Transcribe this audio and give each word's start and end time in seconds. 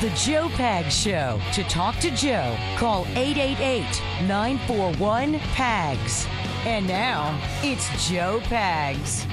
The 0.00 0.10
Joe 0.10 0.48
Pag 0.50 0.92
Show. 0.92 1.40
To 1.54 1.64
talk 1.64 1.96
to 1.96 2.12
Joe, 2.12 2.56
call 2.76 3.04
888 3.16 3.82
941 4.28 5.40
PAGS. 5.40 6.24
And 6.64 6.86
now, 6.86 7.36
it's 7.64 8.08
Joe 8.08 8.38
Pags. 8.44 9.26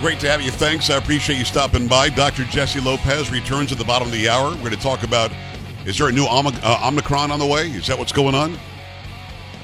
Great 0.00 0.18
to 0.18 0.28
have 0.28 0.42
you. 0.42 0.50
Thanks. 0.50 0.90
I 0.90 0.96
appreciate 0.96 1.38
you 1.38 1.44
stopping 1.44 1.86
by. 1.86 2.08
Dr. 2.08 2.42
Jesse 2.46 2.80
Lopez 2.80 3.30
returns 3.30 3.70
at 3.70 3.78
the 3.78 3.84
bottom 3.84 4.08
of 4.08 4.12
the 4.12 4.28
hour. 4.28 4.50
We're 4.50 4.56
going 4.56 4.70
to 4.72 4.76
talk 4.78 5.04
about 5.04 5.30
is 5.86 5.96
there 5.96 6.08
a 6.08 6.12
new 6.12 6.24
uh, 6.26 6.80
Omicron 6.84 7.30
on 7.30 7.38
the 7.38 7.46
way? 7.46 7.70
Is 7.70 7.86
that 7.86 7.96
what's 7.96 8.10
going 8.10 8.34
on? 8.34 8.58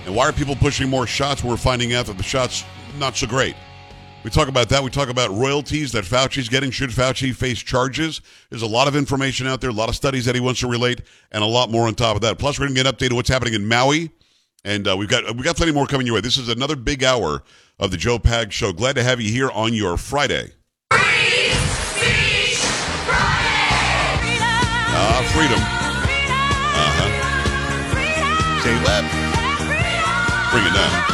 And 0.06 0.14
why 0.14 0.28
are 0.28 0.32
people 0.32 0.54
pushing 0.54 0.88
more 0.88 1.08
shots 1.08 1.42
we're 1.42 1.56
finding 1.56 1.94
out 1.94 2.06
that 2.06 2.16
the 2.16 2.22
shots 2.22 2.64
not 2.96 3.16
so 3.16 3.26
great? 3.26 3.56
We 4.24 4.30
talk 4.30 4.48
about 4.48 4.70
that. 4.70 4.82
We 4.82 4.88
talk 4.88 5.10
about 5.10 5.30
royalties 5.30 5.92
that 5.92 6.04
Fauci's 6.04 6.48
getting. 6.48 6.70
Should 6.70 6.88
Fauci 6.90 7.34
face 7.34 7.58
charges? 7.58 8.22
There's 8.48 8.62
a 8.62 8.66
lot 8.66 8.88
of 8.88 8.96
information 8.96 9.46
out 9.46 9.60
there, 9.60 9.68
a 9.68 9.74
lot 9.74 9.90
of 9.90 9.94
studies 9.94 10.24
that 10.24 10.34
he 10.34 10.40
wants 10.40 10.60
to 10.60 10.66
relate, 10.66 11.02
and 11.30 11.44
a 11.44 11.46
lot 11.46 11.70
more 11.70 11.86
on 11.86 11.94
top 11.94 12.16
of 12.16 12.22
that. 12.22 12.38
Plus, 12.38 12.58
we're 12.58 12.64
going 12.64 12.74
to 12.74 12.82
get 12.82 12.86
an 12.88 12.94
update 12.94 13.10
on 13.10 13.16
what's 13.16 13.28
happening 13.28 13.52
in 13.52 13.68
Maui, 13.68 14.10
and 14.64 14.88
uh, 14.88 14.96
we've 14.96 15.10
got 15.10 15.24
we've 15.34 15.44
got 15.44 15.56
plenty 15.56 15.72
more 15.72 15.86
coming 15.86 16.06
your 16.06 16.14
way. 16.14 16.22
This 16.22 16.38
is 16.38 16.48
another 16.48 16.74
big 16.74 17.04
hour 17.04 17.42
of 17.78 17.90
the 17.90 17.98
Joe 17.98 18.18
Pag 18.18 18.50
Show. 18.50 18.72
Glad 18.72 18.96
to 18.96 19.02
have 19.02 19.20
you 19.20 19.30
here 19.30 19.50
on 19.50 19.74
your 19.74 19.98
Friday. 19.98 20.52
Ah, 24.96 25.20
freedom. 25.34 25.60
Uh 26.72 26.92
huh. 26.96 27.10
Say 28.62 28.74
what? 28.80 29.04
Bring 30.50 30.64
it 30.64 30.72
down. 30.74 31.13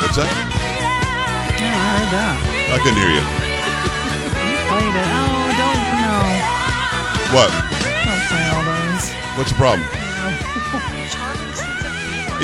What's 0.00 0.16
that? 0.16 0.60
I 2.72 2.78
couldn't 2.82 2.98
hear 2.98 3.12
you. 3.14 3.22
You 3.22 4.58
played 4.66 4.96
it. 4.96 5.06
Oh, 5.06 5.54
don't 5.60 5.86
no. 6.02 6.18
What? 7.36 7.50
Don't 8.08 8.24
play 8.26 8.44
all 8.50 8.64
those. 8.64 9.06
What's 9.36 9.52
the 9.52 9.56
problem? 9.56 9.99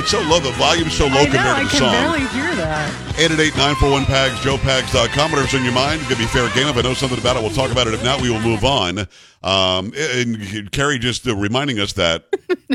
It's 0.07 0.13
so 0.13 0.21
low. 0.21 0.39
The 0.39 0.53
volume's 0.53 0.97
so 0.97 1.09
low 1.09 1.15
I 1.19 1.25
know. 1.25 1.31
compared 1.33 1.47
I 1.47 1.59
to 1.59 1.65
the 1.65 1.71
can 1.71 1.79
song. 1.81 1.91
barely 1.91 2.21
hear 2.29 2.55
that. 2.55 2.93
888-941-PAGS, 3.17 4.35
joepags.com. 4.39 5.33
Whatever's 5.33 5.53
on 5.57 5.65
your 5.65 5.73
mind, 5.73 6.01
it 6.01 6.05
could 6.07 6.19
be 6.19 6.27
fair 6.27 6.49
game. 6.55 6.69
If 6.69 6.77
I 6.77 6.83
know 6.83 6.95
something 6.95 7.19
about 7.19 7.37
it, 7.37 7.43
we'll 7.43 7.51
talk 7.51 7.73
about 7.73 7.89
it. 7.89 7.95
If 7.95 8.05
not, 8.05 8.21
we 8.21 8.31
will 8.31 8.41
move 8.41 8.65
on. 8.65 9.01
Um, 9.43 9.93
and 9.97 10.71
Carrie 10.71 11.01
just 11.01 11.27
uh, 11.27 11.35
reminding 11.35 11.81
us 11.81 11.95
that 11.95 12.25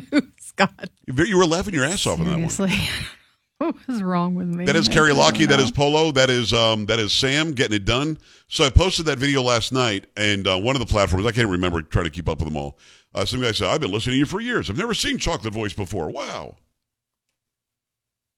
Scott, 0.41 0.89
you 1.07 1.37
were 1.37 1.45
laughing 1.45 1.73
your 1.73 1.85
ass 1.85 2.05
off 2.05 2.19
on 2.19 2.25
that 2.25 2.37
one. 2.37 2.49
seriously. 2.49 2.89
what 3.59 3.75
was 3.87 4.03
wrong 4.03 4.35
with 4.35 4.47
me? 4.47 4.65
That 4.65 4.75
is 4.75 4.89
I 4.89 4.91
Carrie 4.91 5.13
Lockie. 5.13 5.45
That 5.45 5.61
is 5.61 5.71
Polo. 5.71 6.11
That 6.11 6.29
is 6.29 6.51
um, 6.51 6.87
that 6.87 6.99
is 6.99 7.13
Sam 7.13 7.53
getting 7.53 7.77
it 7.77 7.85
done. 7.85 8.17
So 8.49 8.65
I 8.65 8.69
posted 8.71 9.05
that 9.05 9.19
video 9.19 9.41
last 9.41 9.71
night, 9.71 10.07
and 10.17 10.45
uh, 10.49 10.57
one 10.59 10.75
of 10.75 10.81
the 10.81 10.85
platforms 10.85 11.25
I 11.25 11.31
can't 11.31 11.47
remember 11.47 11.81
trying 11.81 12.05
to 12.05 12.11
keep 12.11 12.27
up 12.27 12.39
with 12.39 12.49
them 12.49 12.57
all. 12.57 12.77
Uh, 13.15 13.23
some 13.23 13.39
guy 13.41 13.53
said, 13.53 13.69
"I've 13.69 13.79
been 13.79 13.91
listening 13.91 14.15
to 14.15 14.19
you 14.19 14.25
for 14.25 14.41
years. 14.41 14.69
I've 14.69 14.77
never 14.77 14.93
seen 14.93 15.17
Chocolate 15.17 15.53
Voice 15.53 15.71
before. 15.71 16.09
Wow." 16.09 16.57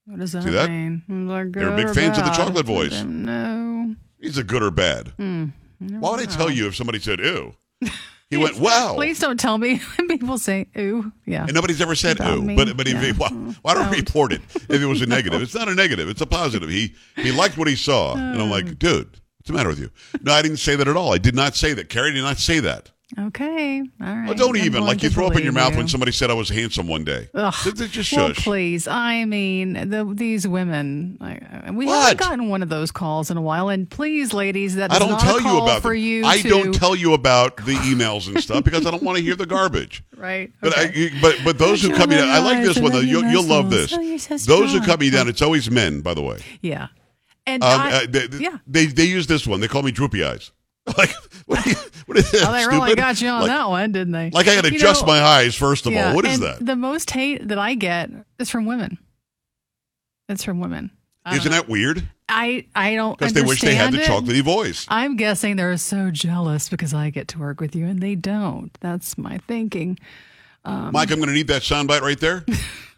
What 0.06 0.20
does 0.20 0.32
that, 0.34 0.44
See 0.44 0.50
that? 0.50 0.70
mean? 0.70 1.04
That 1.08 1.52
They're 1.54 1.76
big 1.76 1.94
fans 1.96 2.18
of 2.18 2.26
the 2.26 2.32
chocolate 2.32 2.66
voice. 2.66 3.02
No. 3.04 3.96
Is 4.20 4.38
it 4.38 4.48
good 4.48 4.62
or 4.64 4.72
bad? 4.72 5.10
Hmm. 5.18 5.46
Why 5.80 6.12
would 6.12 6.20
I 6.22 6.26
tell 6.26 6.50
you 6.50 6.68
if 6.68 6.76
somebody 6.76 7.00
said 7.00 7.20
"ew"? 7.20 7.56
He 8.30 8.38
went, 8.38 8.58
"Wow." 8.58 8.94
Please 8.96 9.20
don't 9.20 9.40
tell 9.40 9.60
me 9.60 9.78
when 9.98 10.08
people 10.08 10.38
say 10.40 10.68
"ooh." 10.78 11.12
Yeah. 11.26 11.44
And 11.44 11.54
nobody's 11.54 11.82
ever 11.82 11.94
said 11.94 12.20
About 12.20 12.40
ooh, 12.40 12.42
me? 12.42 12.56
but 12.56 12.76
but 12.76 12.88
if 12.88 12.94
Yeah. 12.96 13.02
he, 13.02 13.12
why, 13.12 13.30
why 13.62 13.74
don't 13.76 13.84
Don't. 13.92 13.96
report 14.00 14.34
it 14.34 14.42
if 14.56 14.82
it 14.82 14.86
was 14.86 15.02
a 15.02 15.06
negative? 15.06 15.42
It's 15.42 15.54
not 15.54 15.68
a 15.70 15.76
negative; 15.76 16.10
it's 16.10 16.22
a 16.22 16.26
positive. 16.26 16.70
He 16.70 16.96
he 17.16 17.32
liked 17.32 17.58
what 17.58 17.68
he 17.68 17.76
saw, 17.76 18.16
and 18.16 18.42
I'm 18.42 18.50
like, 18.50 18.80
dude, 18.80 19.06
what's 19.38 19.48
the 19.48 19.54
matter 19.54 19.70
with 19.70 19.80
you? 19.80 19.92
No, 20.22 20.34
I 20.34 20.42
didn't 20.42 20.58
say 20.58 20.76
that 20.76 20.88
at 20.88 20.96
all. 20.98 21.14
I 21.14 21.18
did 21.20 21.36
not 21.36 21.56
say 21.56 21.74
that. 21.74 21.90
Carrie 21.90 22.14
did 22.14 22.24
not 22.24 22.38
say 22.38 22.60
that. 22.60 22.90
Okay. 23.20 23.80
All 23.80 23.86
right. 24.08 24.26
Well, 24.28 24.34
don't 24.36 24.58
I'm 24.58 24.66
even 24.66 24.84
like 24.86 25.04
you 25.04 25.10
throw 25.10 25.28
up 25.28 25.36
in 25.36 25.44
your 25.44 25.54
mouth 25.54 25.74
you. 25.74 25.78
when 25.78 25.88
somebody 25.88 26.12
said 26.12 26.32
I 26.32 26.34
was 26.34 26.50
handsome 26.50 26.88
one 26.88 27.04
day. 27.04 27.30
Ugh. 27.34 27.54
Just 27.76 28.12
Well, 28.14 28.30
shush. 28.30 28.44
please. 28.44 28.88
I 28.88 29.26
mean, 29.26 29.90
the, 29.90 30.10
these 30.14 30.48
women. 30.48 31.18
I, 31.22 31.70
we 31.72 31.86
What? 31.86 32.02
haven't 32.02 32.20
gotten 32.20 32.50
one 32.50 32.64
of 32.64 32.70
those 32.70 32.92
calls 32.92 33.30
in 33.30 33.38
a 33.38 33.42
while. 33.42 33.70
And 33.70 33.90
please, 33.90 34.34
ladies, 34.34 34.76
that 34.76 34.92
I 34.92 35.00
don't 35.00 35.12
not 35.12 35.22
tell 35.22 35.40
you 35.40 35.58
about 35.62 35.82
for 35.84 35.94
you. 35.94 36.26
I 36.26 36.40
to, 36.40 36.50
don't 36.50 36.74
tell 36.74 36.96
you 36.96 37.14
about 37.14 37.58
the 37.58 37.74
emails 37.76 38.28
and 38.28 38.42
stuff 38.42 38.64
because 38.64 38.86
I 38.86 38.92
don't 38.92 39.04
want 39.04 39.18
to 39.18 39.24
hear 39.24 39.36
the 39.36 39.46
garbage. 39.46 40.04
Right. 40.24 40.54
But. 40.62 40.74
I, 40.78 41.10
but 41.22 41.36
but 41.44 41.58
those 41.58 41.82
who 41.82 41.94
come 41.94 42.10
down, 42.10 42.30
I 42.30 42.40
like 42.40 42.64
this 42.64 42.80
one 42.80 42.94
though. 42.94 43.00
you 43.00 43.20
You'll, 43.20 43.32
you'll 43.32 43.44
love 43.44 43.70
this. 43.70 43.92
Oh, 43.94 44.18
so 44.18 44.38
Those 44.38 44.72
who 44.72 44.80
cut 44.80 45.02
me 45.02 45.10
down, 45.10 45.28
it's 45.28 45.42
always 45.42 45.70
men, 45.70 46.00
by 46.00 46.14
the 46.14 46.22
way. 46.22 46.38
yeah. 46.62 46.88
And 47.46 47.62
Um, 47.62 47.82
I, 47.82 47.92
uh, 47.92 48.06
they, 48.08 48.28
yeah. 48.40 48.60
they 48.66 48.86
they 48.86 49.04
use 49.04 49.28
this 49.28 49.46
one. 49.46 49.60
They 49.60 49.68
call 49.68 49.84
me 49.84 49.92
droopy 49.92 50.24
eyes. 50.24 50.52
Like 50.98 51.12
what? 51.46 51.66
Are 51.66 51.70
you, 51.70 51.76
what 52.06 52.18
is 52.18 52.32
that? 52.32 52.48
Oh, 52.48 52.52
they 52.52 52.66
really 52.68 52.96
got 52.96 53.22
you 53.22 53.30
on 53.30 53.42
like, 53.42 53.50
that 53.50 53.70
one, 53.70 53.92
didn't 53.92 54.14
they? 54.14 54.30
Like 54.30 54.48
I 54.48 54.56
got 54.56 54.66
to 54.66 54.76
adjust 54.76 55.02
know, 55.02 55.08
my 55.08 55.22
eyes 55.22 55.56
first 55.56 55.86
of 55.86 55.94
yeah, 55.94 56.10
all. 56.10 56.16
What 56.16 56.26
is 56.26 56.40
that? 56.40 56.66
The 56.66 56.76
most 56.76 57.12
hate 57.12 57.48
that 57.48 57.58
I 57.58 57.76
get 57.76 58.10
is 58.40 58.50
from 58.50 58.66
women. 58.66 58.98
It's 60.30 60.44
from 60.44 60.60
women. 60.60 60.92
Isn't 61.32 61.52
know. 61.52 61.58
that 61.58 61.70
weird? 61.70 62.04
I 62.28 62.66
I 62.76 62.96
don't 62.96 63.18
Because 63.18 63.34
they 63.34 63.42
wish 63.42 63.62
they 63.62 63.76
had 63.76 63.94
the 63.94 64.02
it. 64.02 64.08
chocolatey 64.08 64.42
voice. 64.42 64.86
I'm 64.90 65.16
guessing 65.16 65.56
they're 65.56 65.78
so 65.78 66.12
jealous 66.12 66.70
because 66.70 66.94
I 66.94 67.10
get 67.10 67.28
to 67.30 67.40
work 67.40 67.62
with 67.62 67.76
you 67.76 67.86
and 67.86 68.02
they 68.02 68.16
don't. 68.16 68.76
That's 68.82 69.18
my 69.18 69.38
thinking. 69.40 70.00
Mike, 70.66 71.12
I'm 71.12 71.18
going 71.18 71.28
to 71.28 71.34
need 71.34 71.48
that 71.48 71.62
soundbite 71.62 72.02
right 72.02 72.20
there. 72.20 72.46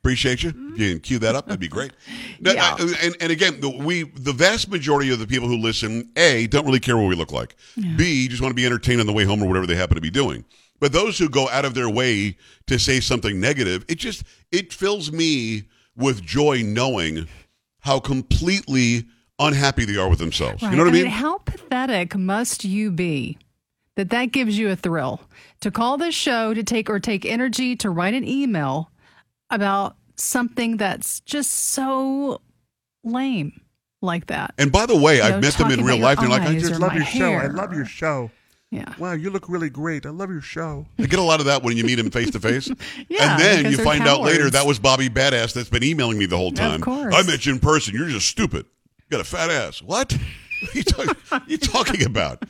Appreciate 0.00 0.42
you. 0.42 0.48
If 0.50 0.78
you 0.78 0.92
can 0.92 1.00
cue 1.00 1.18
that 1.18 1.34
up, 1.34 1.46
that'd 1.46 1.60
be 1.60 1.68
great. 1.68 1.92
Yeah. 2.40 2.76
And, 2.78 3.16
and 3.20 3.30
again, 3.30 3.60
the, 3.60 3.68
we 3.68 4.04
the 4.04 4.32
vast 4.32 4.70
majority 4.70 5.12
of 5.12 5.18
the 5.18 5.26
people 5.26 5.46
who 5.46 5.58
listen, 5.58 6.10
A, 6.16 6.46
don't 6.46 6.64
really 6.64 6.80
care 6.80 6.96
what 6.96 7.06
we 7.06 7.14
look 7.14 7.32
like. 7.32 7.54
B, 7.96 8.28
just 8.28 8.40
want 8.40 8.50
to 8.50 8.56
be 8.56 8.64
entertained 8.64 9.00
on 9.00 9.06
the 9.06 9.12
way 9.12 9.24
home 9.24 9.42
or 9.42 9.46
whatever 9.46 9.66
they 9.66 9.74
happen 9.76 9.94
to 9.96 10.00
be 10.00 10.10
doing. 10.10 10.44
But 10.80 10.92
those 10.92 11.18
who 11.18 11.28
go 11.28 11.48
out 11.50 11.66
of 11.66 11.74
their 11.74 11.88
way 11.90 12.38
to 12.66 12.78
say 12.78 13.00
something 13.00 13.38
negative, 13.38 13.84
it 13.88 13.96
just 13.96 14.24
it 14.50 14.72
fills 14.72 15.12
me 15.12 15.64
with 15.96 16.22
joy 16.22 16.62
knowing 16.64 17.28
how 17.80 18.00
completely 18.00 19.04
unhappy 19.38 19.84
they 19.84 19.96
are 19.96 20.08
with 20.08 20.18
themselves. 20.18 20.62
You 20.62 20.70
know 20.70 20.84
what 20.84 20.88
I 20.88 20.92
mean? 20.92 21.06
How 21.06 21.38
pathetic 21.38 22.16
must 22.16 22.64
you 22.64 22.90
be 22.90 23.38
that 23.96 24.10
that 24.10 24.26
gives 24.26 24.58
you 24.58 24.70
a 24.70 24.76
thrill 24.76 25.20
to 25.60 25.70
call 25.70 25.98
this 25.98 26.14
show 26.14 26.54
to 26.54 26.62
take 26.62 26.88
or 26.88 26.98
take 26.98 27.26
energy 27.26 27.76
to 27.76 27.90
write 27.90 28.14
an 28.14 28.26
email 28.26 28.90
about 29.50 29.96
something 30.16 30.76
that's 30.76 31.20
just 31.20 31.50
so 31.50 32.40
lame 33.04 33.60
like 34.02 34.26
that? 34.26 34.54
And 34.58 34.70
by 34.72 34.86
the 34.86 34.96
way, 34.96 35.16
You 35.16 35.22
I've 35.22 35.30
know, 35.34 35.40
met 35.40 35.54
them 35.54 35.70
in 35.70 35.84
real 35.84 35.98
life. 35.98 36.18
They're 36.20 36.28
like, 36.28 36.42
I 36.42 36.58
just 36.58 36.80
love 36.80 36.94
your 36.94 37.04
show. 37.04 37.32
I 37.32 37.46
love 37.46 37.72
your 37.74 37.84
show. 37.84 38.30
Yeah. 38.70 38.94
Wow, 38.98 39.14
you 39.14 39.30
look 39.30 39.48
really 39.48 39.68
great. 39.68 40.06
I 40.06 40.10
love 40.10 40.30
your 40.30 40.40
show. 40.42 40.86
I 40.96 41.06
get 41.06 41.18
a 41.18 41.22
lot 41.22 41.40
of 41.40 41.46
that 41.46 41.64
when 41.64 41.76
you 41.76 41.82
meet 41.82 41.98
him 41.98 42.08
face 42.10 42.30
to 42.30 42.38
face. 42.40 42.70
Yeah, 43.08 43.32
And 43.32 43.40
then 43.42 43.72
you 43.72 43.78
find 43.78 44.06
out 44.06 44.20
later 44.20 44.48
that 44.50 44.64
was 44.64 44.78
Bobby 44.78 45.08
Badass 45.08 45.52
that's 45.54 45.68
been 45.68 45.82
emailing 45.82 46.18
me 46.18 46.26
the 46.26 46.36
whole 46.36 46.52
time. 46.52 46.76
Of 46.76 46.80
course. 46.82 47.12
I 47.12 47.22
met 47.22 47.44
you 47.46 47.52
in 47.54 47.58
person. 47.58 47.94
You're 47.96 48.08
just 48.08 48.28
stupid. 48.28 48.66
You 48.98 49.04
got 49.10 49.20
a 49.20 49.24
fat 49.24 49.50
ass. 49.50 49.82
What? 49.82 50.16
What 50.60 50.74
are 50.74 50.76
you, 50.78 50.84
talk- 50.84 51.16
what 51.30 51.42
are 51.42 51.50
you 51.50 51.56
talking 51.56 52.04
about? 52.04 52.44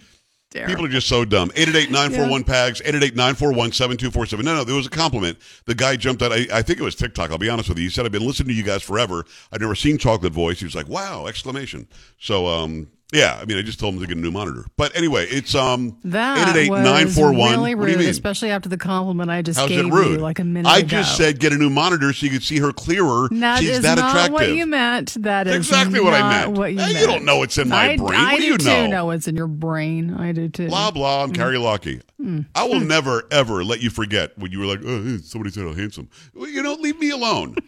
Terrible. 0.51 0.73
People 0.73 0.87
are 0.87 0.89
just 0.89 1.07
so 1.07 1.25
dumb. 1.25 1.51
888-941-PAGS, 1.51 2.81
888-941-7247. 2.83 4.43
No, 4.43 4.57
no, 4.57 4.65
there 4.65 4.75
was 4.75 4.87
a 4.87 4.91
compliment. 4.91 5.39
The 5.67 5.77
guy 5.77 5.95
jumped 5.95 6.23
out. 6.23 6.33
I, 6.33 6.47
I 6.53 6.63
think 6.63 6.81
it 6.81 6.83
was 6.83 6.97
TikTok. 6.97 7.31
I'll 7.31 7.39
be 7.39 7.49
honest 7.49 7.69
with 7.69 7.79
you. 7.79 7.85
He 7.85 7.91
said, 7.91 8.05
I've 8.05 8.11
been 8.11 8.27
listening 8.27 8.49
to 8.49 8.55
you 8.55 8.65
guys 8.65 8.83
forever. 8.83 9.25
I've 9.53 9.61
never 9.61 9.77
seen 9.77 9.97
Chocolate 9.97 10.33
Voice. 10.33 10.59
He 10.59 10.65
was 10.65 10.75
like, 10.75 10.89
wow, 10.89 11.27
exclamation. 11.27 11.87
So, 12.19 12.49
um, 12.49 12.89
yeah, 13.13 13.39
I 13.41 13.45
mean, 13.45 13.59
I 13.59 13.63
just 13.63 13.81
told 13.81 13.95
him 13.95 14.01
to 14.01 14.07
get 14.07 14.17
a 14.17 14.21
new 14.21 14.31
monitor. 14.31 14.65
But 14.77 14.97
anyway, 14.97 15.27
it's 15.29 15.55
um, 15.55 15.97
That 16.05 16.55
was 16.69 16.85
888-941. 17.17 17.17
really 17.51 17.75
What 17.75 17.85
do 17.87 17.91
you 17.91 17.97
rude, 17.97 17.99
mean? 18.03 18.09
especially 18.11 18.51
after 18.51 18.69
the 18.69 18.77
compliment 18.77 19.31
I 19.31 19.43
just 19.43 19.59
How's 19.59 19.69
gave 19.69 19.85
it 19.87 19.91
rude? 19.93 20.13
you 20.13 20.19
like 20.19 20.39
a 20.39 20.45
minute 20.45 20.69
I 20.69 20.79
ago. 20.79 20.87
just 20.89 21.17
said 21.17 21.41
get 21.41 21.53
a 21.53 21.57
new 21.57 21.71
monitor 21.71 22.13
so 22.13 22.27
you 22.27 22.33
could 22.33 22.43
see 22.45 22.59
her 22.59 22.73
clearer. 22.73 23.29
That 23.33 23.59
She's 23.61 23.71
is 23.71 23.83
that 23.83 23.97
not 23.99 24.11
attractive. 24.11 24.33
what 24.33 24.49
you 24.55 24.67
meant. 24.67 25.15
That 25.23 25.47
is 25.49 25.57
exactly 25.57 26.01
what 26.01 26.15
I 26.15 26.29
meant. 26.29 26.57
What 26.57 26.73
you, 26.73 26.79
Hey, 26.81 27.01
you 27.01 27.07
don't 27.07 27.25
know 27.25 27.39
what's 27.39 27.59
in 27.59 27.69
my 27.69 27.91
I, 27.93 27.97
brain. 27.97 28.15
I 28.21 28.33
What 28.33 28.37
do 28.37 28.43
do 28.43 28.47
you 28.47 28.59
too 28.59 28.65
know? 28.67 28.87
know 28.87 29.07
what's 29.07 29.27
in 29.29 29.35
your 29.37 29.47
brain. 29.49 30.15
I 30.15 30.33
do 30.33 30.49
too. 30.49 30.69
Blah 30.69 30.91
blah. 30.93 31.25
I'm 31.25 31.33
Carrie 31.33 31.59
Lockie. 31.59 32.01
Hmm. 32.17 32.41
I 32.55 32.65
will 32.69 32.81
never 32.81 33.25
ever 33.31 33.65
let 33.65 33.81
you 33.83 33.91
forget 33.91 34.37
when 34.39 34.53
you 34.53 34.61
were 34.61 34.67
like, 34.67 34.81
oh, 34.85 35.17
somebody 35.19 35.51
said 35.51 35.65
I'm 35.67 35.77
handsome. 35.77 36.09
Well, 36.35 36.49
you 36.49 36.63
know, 36.63 36.75
leave 36.75 36.99
me 37.01 37.11
alone. 37.11 37.57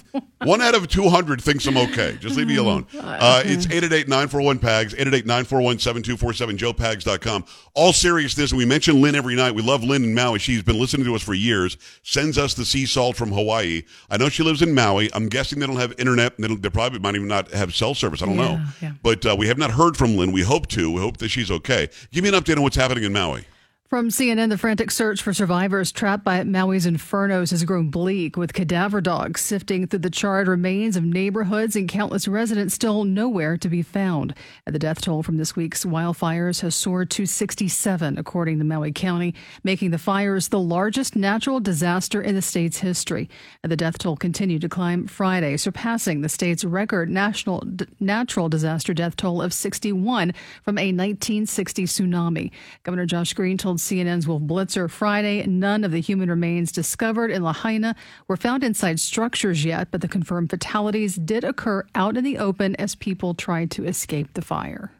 One 0.44 0.60
out 0.60 0.74
of 0.74 0.88
200 0.88 1.40
thinks 1.40 1.66
I'm 1.66 1.76
okay. 1.76 2.16
Just 2.20 2.36
leave 2.36 2.48
me 2.48 2.56
alone. 2.56 2.86
Uh, 2.98 3.42
it's 3.44 3.66
888-941-PAGS, 3.66 4.94
888-941-7247, 4.94 6.56
joepags.com. 6.58 7.44
All 7.74 7.92
seriousness, 7.92 8.50
and 8.50 8.58
we 8.58 8.64
mention 8.64 9.00
Lynn 9.00 9.14
every 9.14 9.34
night. 9.34 9.54
We 9.54 9.62
love 9.62 9.82
Lynn 9.84 10.04
in 10.04 10.14
Maui. 10.14 10.38
She's 10.38 10.62
been 10.62 10.78
listening 10.78 11.04
to 11.06 11.14
us 11.14 11.22
for 11.22 11.34
years, 11.34 11.76
sends 12.02 12.38
us 12.38 12.54
the 12.54 12.64
sea 12.64 12.86
salt 12.86 13.16
from 13.16 13.30
Hawaii. 13.32 13.82
I 14.10 14.16
know 14.16 14.28
she 14.28 14.42
lives 14.42 14.62
in 14.62 14.74
Maui. 14.74 15.10
I'm 15.14 15.28
guessing 15.28 15.60
they 15.60 15.66
don't 15.66 15.76
have 15.76 15.94
internet. 15.98 16.36
and 16.38 16.44
They, 16.50 16.54
they 16.56 16.70
probably 16.70 16.98
might 16.98 17.14
even 17.14 17.28
not 17.28 17.50
have 17.52 17.74
cell 17.74 17.94
service. 17.94 18.22
I 18.22 18.26
don't 18.26 18.36
know. 18.36 18.52
Yeah, 18.52 18.66
yeah. 18.82 18.92
But 19.02 19.24
uh, 19.24 19.36
we 19.38 19.46
have 19.48 19.58
not 19.58 19.70
heard 19.70 19.96
from 19.96 20.16
Lynn. 20.16 20.32
We 20.32 20.42
hope 20.42 20.66
to. 20.68 20.90
We 20.90 21.00
hope 21.00 21.18
that 21.18 21.28
she's 21.30 21.50
okay. 21.50 21.88
Give 22.10 22.24
me 22.24 22.30
an 22.30 22.34
update 22.34 22.56
on 22.56 22.62
what's 22.62 22.76
happening 22.76 23.04
in 23.04 23.12
Maui. 23.12 23.44
From 23.92 24.08
CNN, 24.08 24.48
the 24.48 24.56
frantic 24.56 24.90
search 24.90 25.20
for 25.20 25.34
survivors 25.34 25.92
trapped 25.92 26.24
by 26.24 26.42
Maui's 26.44 26.86
infernos 26.86 27.50
has 27.50 27.62
grown 27.62 27.90
bleak, 27.90 28.38
with 28.38 28.54
cadaver 28.54 29.02
dogs 29.02 29.42
sifting 29.42 29.86
through 29.86 29.98
the 29.98 30.08
charred 30.08 30.48
remains 30.48 30.96
of 30.96 31.04
neighborhoods 31.04 31.76
and 31.76 31.90
countless 31.90 32.26
residents 32.26 32.72
still 32.72 33.04
nowhere 33.04 33.58
to 33.58 33.68
be 33.68 33.82
found. 33.82 34.34
And 34.64 34.74
the 34.74 34.78
death 34.78 35.02
toll 35.02 35.22
from 35.22 35.36
this 35.36 35.54
week's 35.54 35.84
wildfires 35.84 36.62
has 36.62 36.74
soared 36.74 37.10
to 37.10 37.26
67, 37.26 38.16
according 38.16 38.60
to 38.60 38.64
Maui 38.64 38.92
County, 38.92 39.34
making 39.62 39.90
the 39.90 39.98
fires 39.98 40.48
the 40.48 40.58
largest 40.58 41.14
natural 41.14 41.60
disaster 41.60 42.22
in 42.22 42.34
the 42.34 42.40
state's 42.40 42.78
history. 42.78 43.28
And 43.62 43.70
the 43.70 43.76
death 43.76 43.98
toll 43.98 44.16
continued 44.16 44.62
to 44.62 44.70
climb 44.70 45.06
Friday, 45.06 45.58
surpassing 45.58 46.22
the 46.22 46.30
state's 46.30 46.64
record 46.64 47.10
national 47.10 47.60
d- 47.60 47.84
natural 48.00 48.48
disaster 48.48 48.94
death 48.94 49.16
toll 49.16 49.42
of 49.42 49.52
61 49.52 50.32
from 50.62 50.78
a 50.78 50.88
1960 50.88 51.84
tsunami. 51.84 52.50
Governor 52.84 53.04
Josh 53.04 53.34
Green 53.34 53.58
told 53.58 53.81
CNN's 53.82 54.26
Wolf 54.26 54.42
Blitzer 54.42 54.90
Friday. 54.90 55.44
None 55.46 55.84
of 55.84 55.90
the 55.92 56.00
human 56.00 56.28
remains 56.30 56.72
discovered 56.72 57.30
in 57.30 57.42
Lahaina 57.42 57.94
were 58.28 58.36
found 58.36 58.64
inside 58.64 58.98
structures 59.00 59.64
yet, 59.64 59.88
but 59.90 60.00
the 60.00 60.08
confirmed 60.08 60.50
fatalities 60.50 61.16
did 61.16 61.44
occur 61.44 61.84
out 61.94 62.16
in 62.16 62.24
the 62.24 62.38
open 62.38 62.74
as 62.76 62.94
people 62.94 63.34
tried 63.34 63.70
to 63.72 63.84
escape 63.84 64.34
the 64.34 64.42
fire. 64.42 64.92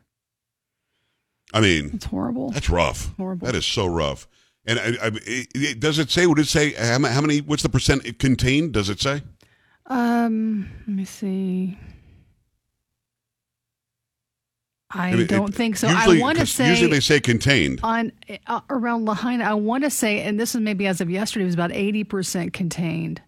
I 1.54 1.60
mean, 1.60 1.90
It's 1.94 2.06
horrible. 2.06 2.50
that's 2.50 2.70
rough. 2.70 3.14
Horrible. 3.16 3.46
That 3.46 3.54
is 3.54 3.66
so 3.66 3.86
rough. 3.86 4.26
And 4.64 4.78
I, 4.78 5.06
I, 5.06 5.10
it, 5.26 5.80
does 5.80 5.98
it 5.98 6.10
say? 6.10 6.26
Would 6.26 6.38
it 6.38 6.46
say 6.46 6.72
how, 6.72 7.02
how 7.04 7.20
many? 7.20 7.40
What's 7.40 7.62
the 7.64 7.68
percent 7.68 8.06
it 8.06 8.18
contained? 8.18 8.72
Does 8.72 8.88
it 8.88 9.00
say? 9.00 9.22
Um, 9.86 10.70
let 10.86 10.96
me 10.96 11.04
see. 11.04 11.78
I, 14.94 15.24
don't 15.24 15.48
it- 15.48 15.54
think 15.54 15.76
so. 15.76 15.88
Usually, 15.88 16.18
I 16.18 16.20
want 16.20 16.38
to 16.38 16.46
say 16.46 16.68
usually 16.70 16.90
they 16.90 17.00
say 17.00 17.20
contained. 17.20 17.80
on 17.82 18.12
uh, 18.46 18.60
around 18.70 19.04
Lahaina, 19.04 19.44
I 19.44 19.54
want 19.54 19.84
to 19.84 19.90
say, 19.90 20.20
and 20.20 20.38
this 20.38 20.54
is 20.54 20.60
maybe 20.60 20.86
as 20.86 21.00
of 21.00 21.10
yesterday, 21.10 21.44
it 21.44 21.46
was 21.46 21.54
about 21.54 21.72
eighty 21.72 22.04
percent 22.04 22.52
contained. 22.52 23.22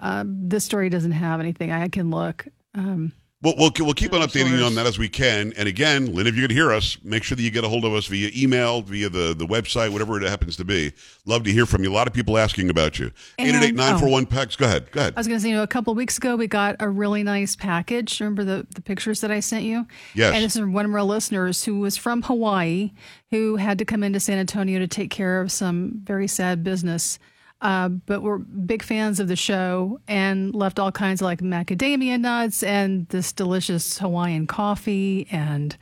Uh, 0.00 0.24
this 0.26 0.64
story 0.64 0.88
doesn't 0.90 1.12
have 1.12 1.40
anything. 1.40 1.70
I 1.72 1.88
can 1.88 2.10
look. 2.10 2.46
Um, 2.74 3.12
Well, 3.46 3.54
we'll, 3.56 3.70
we'll 3.78 3.94
keep 3.94 4.12
on 4.12 4.22
updating 4.22 4.58
you 4.58 4.64
on 4.64 4.74
that 4.74 4.86
as 4.86 4.98
we 4.98 5.08
can. 5.08 5.52
And 5.56 5.68
again, 5.68 6.12
Lynn, 6.12 6.26
if 6.26 6.34
you 6.34 6.42
could 6.42 6.50
hear 6.50 6.72
us, 6.72 6.98
make 7.04 7.22
sure 7.22 7.36
that 7.36 7.42
you 7.44 7.52
get 7.52 7.62
a 7.62 7.68
hold 7.68 7.84
of 7.84 7.94
us 7.94 8.06
via 8.06 8.28
email, 8.34 8.82
via 8.82 9.08
the, 9.08 9.34
the 9.34 9.46
website, 9.46 9.92
whatever 9.92 10.20
it 10.20 10.28
happens 10.28 10.56
to 10.56 10.64
be. 10.64 10.92
Love 11.26 11.44
to 11.44 11.52
hear 11.52 11.64
from 11.64 11.84
you. 11.84 11.92
A 11.92 11.94
lot 11.94 12.08
of 12.08 12.12
people 12.12 12.38
asking 12.38 12.70
about 12.70 12.98
you. 12.98 13.12
And- 13.38 13.50
888 13.50 13.76
941 13.76 14.26
PAGS. 14.26 14.56
Go 14.56 14.64
ahead. 14.66 14.90
Go 14.90 14.98
ahead. 14.98 15.12
I 15.14 15.20
was 15.20 15.28
going 15.28 15.38
to 15.38 15.42
say, 15.44 15.50
you 15.50 15.54
know, 15.54 15.62
a 15.62 15.68
couple 15.68 15.92
of 15.92 15.96
weeks 15.96 16.18
ago, 16.18 16.34
we 16.34 16.48
got 16.48 16.74
a 16.80 16.88
really 16.88 17.22
nice 17.22 17.54
package. 17.54 18.18
Remember 18.18 18.42
the, 18.42 18.66
the 18.74 18.82
pictures 18.82 19.20
that 19.20 19.30
I 19.30 19.38
sent 19.38 19.62
you? 19.62 19.86
Yes. 20.16 20.34
And 20.34 20.42
this 20.42 20.56
is 20.56 20.62
one 20.64 20.84
of 20.84 20.92
our 20.92 21.04
listeners 21.04 21.62
who 21.62 21.78
was 21.78 21.96
from 21.96 22.22
Hawaii, 22.22 22.94
who 23.30 23.54
had 23.54 23.78
to 23.78 23.84
come 23.84 24.02
into 24.02 24.18
San 24.18 24.38
Antonio 24.38 24.80
to 24.80 24.88
take 24.88 25.10
care 25.10 25.40
of 25.40 25.52
some 25.52 26.00
very 26.02 26.26
sad 26.26 26.64
business. 26.64 27.20
Uh, 27.66 27.88
but 27.88 28.22
we're 28.22 28.38
big 28.38 28.80
fans 28.80 29.18
of 29.18 29.26
the 29.26 29.34
show 29.34 29.98
and 30.06 30.54
left 30.54 30.78
all 30.78 30.92
kinds 30.92 31.20
of 31.20 31.24
like 31.24 31.40
macadamia 31.40 32.16
nuts 32.16 32.62
and 32.62 33.08
this 33.08 33.32
delicious 33.32 33.98
Hawaiian 33.98 34.46
coffee. 34.46 35.26
And 35.32 35.76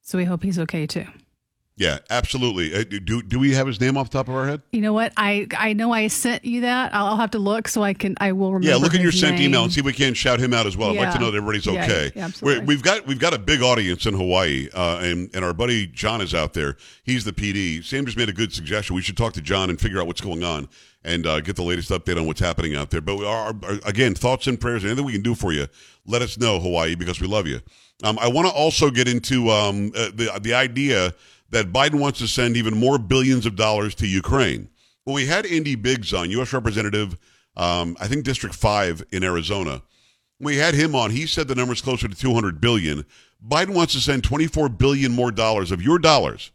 so 0.00 0.16
we 0.16 0.24
hope 0.24 0.42
he's 0.42 0.58
okay 0.58 0.86
too. 0.86 1.04
Yeah, 1.76 1.98
absolutely. 2.08 2.72
Uh, 2.72 2.84
do, 2.84 3.20
do 3.20 3.38
we 3.40 3.52
have 3.54 3.66
his 3.66 3.80
name 3.80 3.96
off 3.96 4.08
the 4.08 4.18
top 4.18 4.28
of 4.28 4.34
our 4.36 4.46
head? 4.46 4.62
You 4.70 4.80
know 4.80 4.92
what? 4.92 5.12
I 5.16 5.48
I 5.58 5.72
know 5.72 5.90
I 5.92 6.06
sent 6.06 6.44
you 6.44 6.60
that. 6.60 6.94
I'll, 6.94 7.06
I'll 7.06 7.16
have 7.16 7.32
to 7.32 7.40
look 7.40 7.66
so 7.66 7.82
I 7.82 7.94
can. 7.94 8.14
I 8.20 8.30
will 8.30 8.52
remember. 8.52 8.68
Yeah, 8.68 8.76
look 8.76 8.94
at 8.94 9.00
your 9.00 9.10
sent 9.10 9.38
name. 9.38 9.46
email 9.50 9.64
and 9.64 9.72
see 9.72 9.80
if 9.80 9.86
we 9.86 9.92
can 9.92 10.14
shout 10.14 10.38
him 10.38 10.54
out 10.54 10.66
as 10.66 10.76
well. 10.76 10.90
I'd 10.90 10.98
like 10.98 11.14
to 11.14 11.18
know 11.18 11.32
that 11.32 11.36
everybody's 11.36 11.66
Yeah, 11.66 11.82
okay. 11.82 12.12
yeah, 12.14 12.26
absolutely. 12.26 12.60
We're, 12.60 12.66
we've 12.66 12.82
got 12.82 13.06
we've 13.08 13.18
got 13.18 13.34
a 13.34 13.38
big 13.40 13.60
audience 13.60 14.06
in 14.06 14.14
Hawaii, 14.14 14.68
uh, 14.72 14.98
and 15.02 15.28
and 15.34 15.44
our 15.44 15.52
buddy 15.52 15.88
John 15.88 16.20
is 16.20 16.32
out 16.32 16.52
there. 16.54 16.76
He's 17.02 17.24
the 17.24 17.32
PD. 17.32 17.84
Sam 17.84 18.04
just 18.06 18.16
made 18.16 18.28
a 18.28 18.32
good 18.32 18.52
suggestion. 18.52 18.94
We 18.94 19.02
should 19.02 19.16
talk 19.16 19.32
to 19.32 19.40
John 19.40 19.68
and 19.68 19.80
figure 19.80 20.00
out 20.00 20.06
what's 20.06 20.20
going 20.20 20.44
on 20.44 20.68
and 21.02 21.26
uh, 21.26 21.40
get 21.40 21.56
the 21.56 21.62
latest 21.64 21.90
update 21.90 22.16
on 22.16 22.26
what's 22.26 22.40
happening 22.40 22.76
out 22.76 22.90
there. 22.90 23.00
But 23.00 23.16
we 23.16 23.26
are, 23.26 23.48
are- 23.64 23.80
again, 23.84 24.14
thoughts 24.14 24.46
and 24.46 24.60
prayers, 24.60 24.84
anything 24.84 25.04
we 25.04 25.12
can 25.12 25.22
do 25.22 25.34
for 25.34 25.52
you, 25.52 25.66
let 26.06 26.22
us 26.22 26.38
know, 26.38 26.60
Hawaii, 26.60 26.94
because 26.94 27.20
we 27.20 27.26
love 27.26 27.48
you. 27.48 27.60
Um, 28.04 28.16
I 28.20 28.28
want 28.28 28.46
to 28.48 28.54
also 28.54 28.90
get 28.90 29.08
into 29.08 29.50
um, 29.50 29.90
uh, 29.96 30.10
the 30.14 30.38
the 30.40 30.54
idea 30.54 31.12
that 31.54 31.72
Biden 31.72 32.00
wants 32.00 32.18
to 32.18 32.26
send 32.26 32.56
even 32.56 32.76
more 32.76 32.98
billions 32.98 33.46
of 33.46 33.54
dollars 33.54 33.94
to 33.94 34.08
Ukraine. 34.08 34.68
Well, 35.06 35.14
we 35.14 35.26
had 35.26 35.46
Andy 35.46 35.76
Biggs 35.76 36.12
on, 36.12 36.28
U.S. 36.32 36.52
Representative, 36.52 37.16
um, 37.56 37.96
I 38.00 38.08
think 38.08 38.24
District 38.24 38.56
Five 38.56 39.04
in 39.12 39.22
Arizona. 39.22 39.82
We 40.40 40.56
had 40.56 40.74
him 40.74 40.96
on. 40.96 41.12
He 41.12 41.28
said 41.28 41.46
the 41.46 41.54
number's 41.54 41.80
closer 41.80 42.08
to 42.08 42.14
200 42.14 42.60
billion. 42.60 43.04
Biden 43.46 43.72
wants 43.72 43.92
to 43.92 44.00
send 44.00 44.24
24 44.24 44.68
billion 44.70 45.12
more 45.12 45.30
dollars 45.30 45.70
of 45.70 45.80
your 45.80 46.00
dollars 46.00 46.50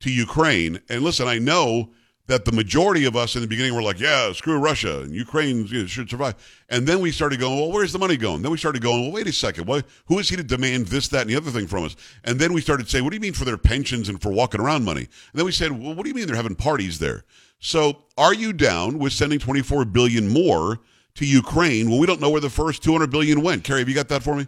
to 0.00 0.10
Ukraine. 0.10 0.80
And 0.88 1.02
listen, 1.02 1.28
I 1.28 1.38
know 1.38 1.90
that 2.30 2.44
the 2.44 2.52
majority 2.52 3.06
of 3.06 3.16
us 3.16 3.34
in 3.34 3.42
the 3.42 3.48
beginning 3.48 3.74
were 3.74 3.82
like, 3.82 3.98
yeah, 3.98 4.32
screw 4.32 4.56
Russia 4.56 5.00
and 5.00 5.12
Ukraine 5.12 5.66
you 5.66 5.80
know, 5.80 5.86
should 5.86 6.08
survive. 6.08 6.36
And 6.68 6.86
then 6.86 7.00
we 7.00 7.10
started 7.10 7.40
going, 7.40 7.58
well, 7.58 7.72
where's 7.72 7.92
the 7.92 7.98
money 7.98 8.16
going? 8.16 8.42
Then 8.42 8.52
we 8.52 8.56
started 8.56 8.80
going, 8.82 9.02
well, 9.02 9.10
wait 9.10 9.26
a 9.26 9.32
second. 9.32 9.66
What, 9.66 9.84
who 10.06 10.20
is 10.20 10.28
he 10.28 10.36
to 10.36 10.44
demand 10.44 10.86
this, 10.86 11.08
that, 11.08 11.22
and 11.22 11.30
the 11.30 11.34
other 11.34 11.50
thing 11.50 11.66
from 11.66 11.84
us? 11.84 11.96
And 12.22 12.38
then 12.38 12.52
we 12.52 12.60
started 12.60 12.88
saying, 12.88 13.02
what 13.02 13.10
do 13.10 13.16
you 13.16 13.20
mean 13.20 13.32
for 13.32 13.44
their 13.44 13.56
pensions 13.58 14.08
and 14.08 14.22
for 14.22 14.30
walking 14.30 14.60
around 14.60 14.84
money? 14.84 15.00
And 15.00 15.34
then 15.34 15.44
we 15.44 15.50
said, 15.50 15.72
well, 15.72 15.92
what 15.92 16.04
do 16.04 16.08
you 16.08 16.14
mean 16.14 16.28
they're 16.28 16.36
having 16.36 16.54
parties 16.54 17.00
there? 17.00 17.24
So 17.58 18.04
are 18.16 18.32
you 18.32 18.52
down 18.52 19.00
with 19.00 19.12
sending 19.12 19.40
24 19.40 19.86
billion 19.86 20.28
more 20.28 20.78
to 21.16 21.26
Ukraine? 21.26 21.90
Well, 21.90 21.98
we 21.98 22.06
don't 22.06 22.20
know 22.20 22.30
where 22.30 22.40
the 22.40 22.48
first 22.48 22.84
200 22.84 23.10
billion 23.10 23.42
went. 23.42 23.64
Carrie, 23.64 23.80
have 23.80 23.88
you 23.88 23.94
got 23.96 24.08
that 24.08 24.22
for 24.22 24.36
me? 24.36 24.46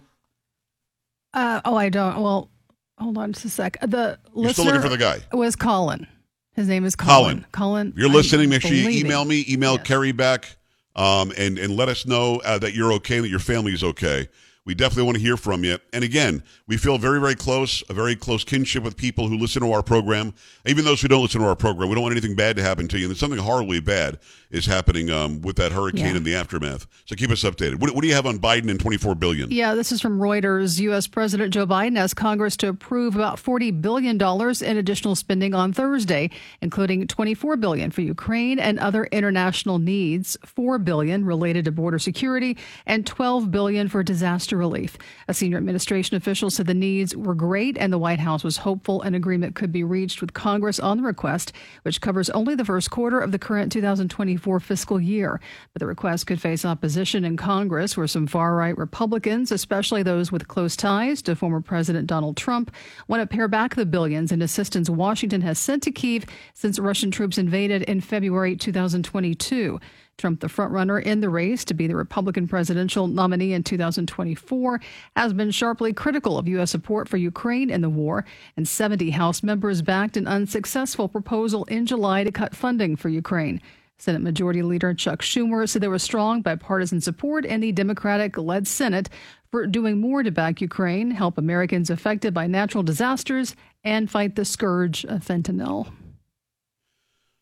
Uh, 1.35 1.61
oh, 1.64 1.75
I 1.75 1.88
don't. 1.88 2.23
Well, 2.23 2.49
hold 2.96 3.19
on 3.19 3.32
just 3.32 3.44
a 3.44 3.49
sec. 3.49 3.76
The 3.81 4.20
You're 4.37 4.44
listener 4.44 4.52
still 4.52 4.64
looking 4.67 4.82
for 4.82 4.88
the 4.88 4.99
guy. 4.99 5.19
was 5.32 5.56
Colin. 5.56 6.06
His 6.54 6.69
name 6.69 6.84
is 6.84 6.94
Colin. 6.94 7.14
Colin. 7.22 7.46
Colin. 7.52 7.93
You're 7.96 8.08
I'm 8.08 8.12
listening, 8.14 8.50
make 8.50 8.62
sure 8.62 8.72
you 8.72 8.88
email 8.88 9.25
me, 9.25 9.44
email 9.49 9.75
Yes. 9.75 9.87
Carrie 9.87 10.12
back, 10.12 10.56
um, 10.94 11.32
and 11.38 11.58
and 11.58 11.75
let 11.76 11.88
us 11.88 12.06
know 12.06 12.40
uh, 12.44 12.58
that 12.58 12.75
you're 12.75 12.93
okay, 12.94 13.20
that 13.20 13.28
your 13.28 13.38
family 13.38 13.72
is 13.72 13.82
okay. 13.82 14.28
We 14.64 14.75
definitely 14.76 15.03
want 15.05 15.17
to 15.17 15.23
hear 15.23 15.37
from 15.37 15.64
you. 15.64 15.79
And 15.93 16.05
again, 16.05 16.44
we 16.69 16.76
feel 16.76 16.97
very, 16.97 17.19
very 17.20 17.35
close, 17.35 17.82
a 17.88 17.94
very 17.94 18.14
close 18.14 18.44
kinship 18.44 18.85
with 18.85 18.97
people 18.97 19.26
who 19.26 19.37
listen 19.37 19.61
to 19.62 19.73
our 19.73 19.82
program. 19.82 20.35
Even 20.67 20.85
those 20.85 21.03
who 21.03 21.09
don't 21.09 21.23
listen 21.23 21.41
to 21.41 21.49
our 21.49 21.56
program, 21.56 21.88
we 21.88 21.97
don't 21.97 22.03
want 22.03 22.12
anything 22.12 22.37
bad 22.37 22.55
to 22.56 22.62
happen 22.62 22.87
to 22.88 22.99
you. 22.99 23.09
And 23.09 23.17
something 23.17 23.41
horribly 23.41 23.81
bad 23.81 24.20
is 24.53 24.67
happening 24.67 25.11
um, 25.11 25.41
with 25.43 25.56
that 25.56 25.73
hurricane 25.73 26.06
Yeah. 26.06 26.17
and 26.17 26.25
the 26.25 26.37
aftermath. 26.37 26.87
So 27.06 27.17
keep 27.17 27.31
us 27.31 27.43
updated. 27.43 27.81
What, 27.81 27.93
what 27.93 28.03
do 28.03 28.06
you 28.06 28.14
have 28.14 28.26
on 28.26 28.38
Biden 28.38 28.70
and 28.70 28.79
24 28.79 29.17
billion? 29.17 29.50
Yeah, 29.50 29.75
this 29.75 29.91
is 29.91 30.00
from 30.00 30.20
Reuters. 30.20 30.79
U.S. 30.81 31.09
President 31.09 31.53
Joe 31.53 31.67
Biden 31.67 31.99
asked 31.99 32.14
Congress 32.14 32.56
to 32.59 32.69
approve 32.69 33.17
about 33.17 33.38
$40 33.38 33.82
billion 33.82 34.17
in 34.20 34.76
additional 34.76 35.17
spending 35.17 35.55
on 35.55 35.73
Thursday, 35.73 36.31
including 36.61 37.09
24 37.09 37.57
billion 37.57 37.90
for 37.90 38.02
Ukraine 38.02 38.61
and 38.61 38.78
other 38.78 39.07
international 39.07 39.81
needs, 39.81 40.37
4 40.45 40.78
billion 40.78 41.25
related 41.25 41.64
to 41.64 41.73
border 41.73 41.99
security, 41.99 42.57
and 42.87 43.04
12 43.07 43.50
billion 43.50 43.88
for 43.88 44.04
disaster 44.52 44.56
relief. 44.56 44.99
A 45.28 45.35
senior 45.35 45.56
administration 45.56 46.16
official 46.16 46.50
said 46.50 46.66
the 46.66 46.75
needs 46.75 47.16
were 47.16 47.35
great, 47.35 47.76
and 47.78 47.92
the 47.92 47.99
White 47.99 48.18
House 48.18 48.44
was 48.44 48.59
hopeful 48.59 49.02
an 49.02 49.14
agreement 49.14 49.54
could 49.54 49.73
be 49.73 49.85
reached 49.85 50.21
with 50.21 50.35
Congress 50.35 50.78
on 50.78 50.99
the 50.99 51.02
request, 51.02 51.52
which 51.82 52.00
covers 52.00 52.30
only 52.30 52.54
the 52.54 52.64
first 52.64 52.90
quarter 52.90 53.18
of 53.18 53.32
the 53.32 53.38
current 53.38 53.73
2024 53.73 54.61
fiscal 54.61 55.00
year. 55.00 55.40
But 55.73 55.80
the 55.80 55.87
request 55.87 56.26
could 56.26 56.40
face 56.40 56.64
opposition 56.64 57.25
in 57.25 57.37
Congress, 57.37 57.97
where 57.97 58.06
some 58.06 58.26
far 58.26 58.54
right 58.56 58.76
Republicans, 58.76 59.52
especially 59.52 60.02
those 60.02 60.30
with 60.30 60.49
close 60.49 60.76
ties 60.76 61.23
to 61.23 61.35
former 61.35 61.61
President 61.61 62.06
Donald 62.06 62.37
Trump, 62.37 62.71
want 63.09 63.23
to 63.23 63.37
pare 63.37 63.49
back 63.49 63.75
the 63.75 63.87
billions 63.87 64.32
in 64.32 64.42
assistance 64.42 64.90
Washington 64.90 65.40
has 65.42 65.59
sent 65.59 65.82
to 65.85 65.90
Kiev 65.90 66.26
since 66.54 66.78
Russian 66.78 67.11
troops 67.11 67.38
invaded 67.38 67.82
in 67.82 68.00
February 68.00 68.56
2022. 68.56 69.80
Trump, 70.19 70.40
the 70.40 70.47
frontrunner 70.47 71.02
in 71.02 71.21
the 71.21 71.28
race 71.28 71.64
to 71.64 71.75
be 71.75 71.87
the 71.87 71.97
Republican 71.97 72.47
presidential 72.47 73.07
nominee 73.07 73.52
in 73.52 73.62
2024, 73.62 74.81
has 75.16 75.33
been 75.33 75.50
sharply 75.50 75.92
critical 75.92 76.38
of 76.38 76.47
U.S. 76.49 76.71
support 76.71 77.09
for 77.09 77.16
Ukraine 77.16 77.71
in 77.71 77.81
the 77.81 77.90
war, 77.90 78.25
and 78.57 78.69
70 78.69 79.11
House 79.11 79.42
members 79.42 79.83
backed 79.83 80.16
an 80.16 80.26
unsuccessful 80.26 81.09
proposal 81.09 81.64
in 81.64 81.87
July 81.87 82.25
to 82.25 82.31
cut 82.31 82.54
funding 82.54 82.97
for 82.97 83.09
Ukraine. 83.09 83.61
Senate 83.99 84.23
Majority 84.23 84.62
Leader 84.62 84.95
Chuck 84.95 85.23
Schumer 85.23 85.69
said 85.69 85.81
there 85.81 85.90
was 85.90 86.02
strong 86.02 86.42
bipartisan 86.42 87.00
support 87.00 87.45
in 87.45 87.61
the 87.61 87.71
Democratic 87.71 88.37
led 88.37 88.66
Senate 88.66 89.09
for 89.52 89.66
doing 89.66 90.00
more 90.00 90.23
to 90.23 90.31
back 90.31 90.61
Ukraine, 90.61 91.12
help 91.12 91.38
Americans 91.38 91.90
affected 91.90 92.35
by 92.35 92.47
natural 92.47 92.83
disasters, 92.83 93.54
and 93.85 94.11
fight 94.11 94.35
the 94.35 94.45
scourge 94.45 95.04
of 95.04 95.25
fentanyl. 95.25 95.92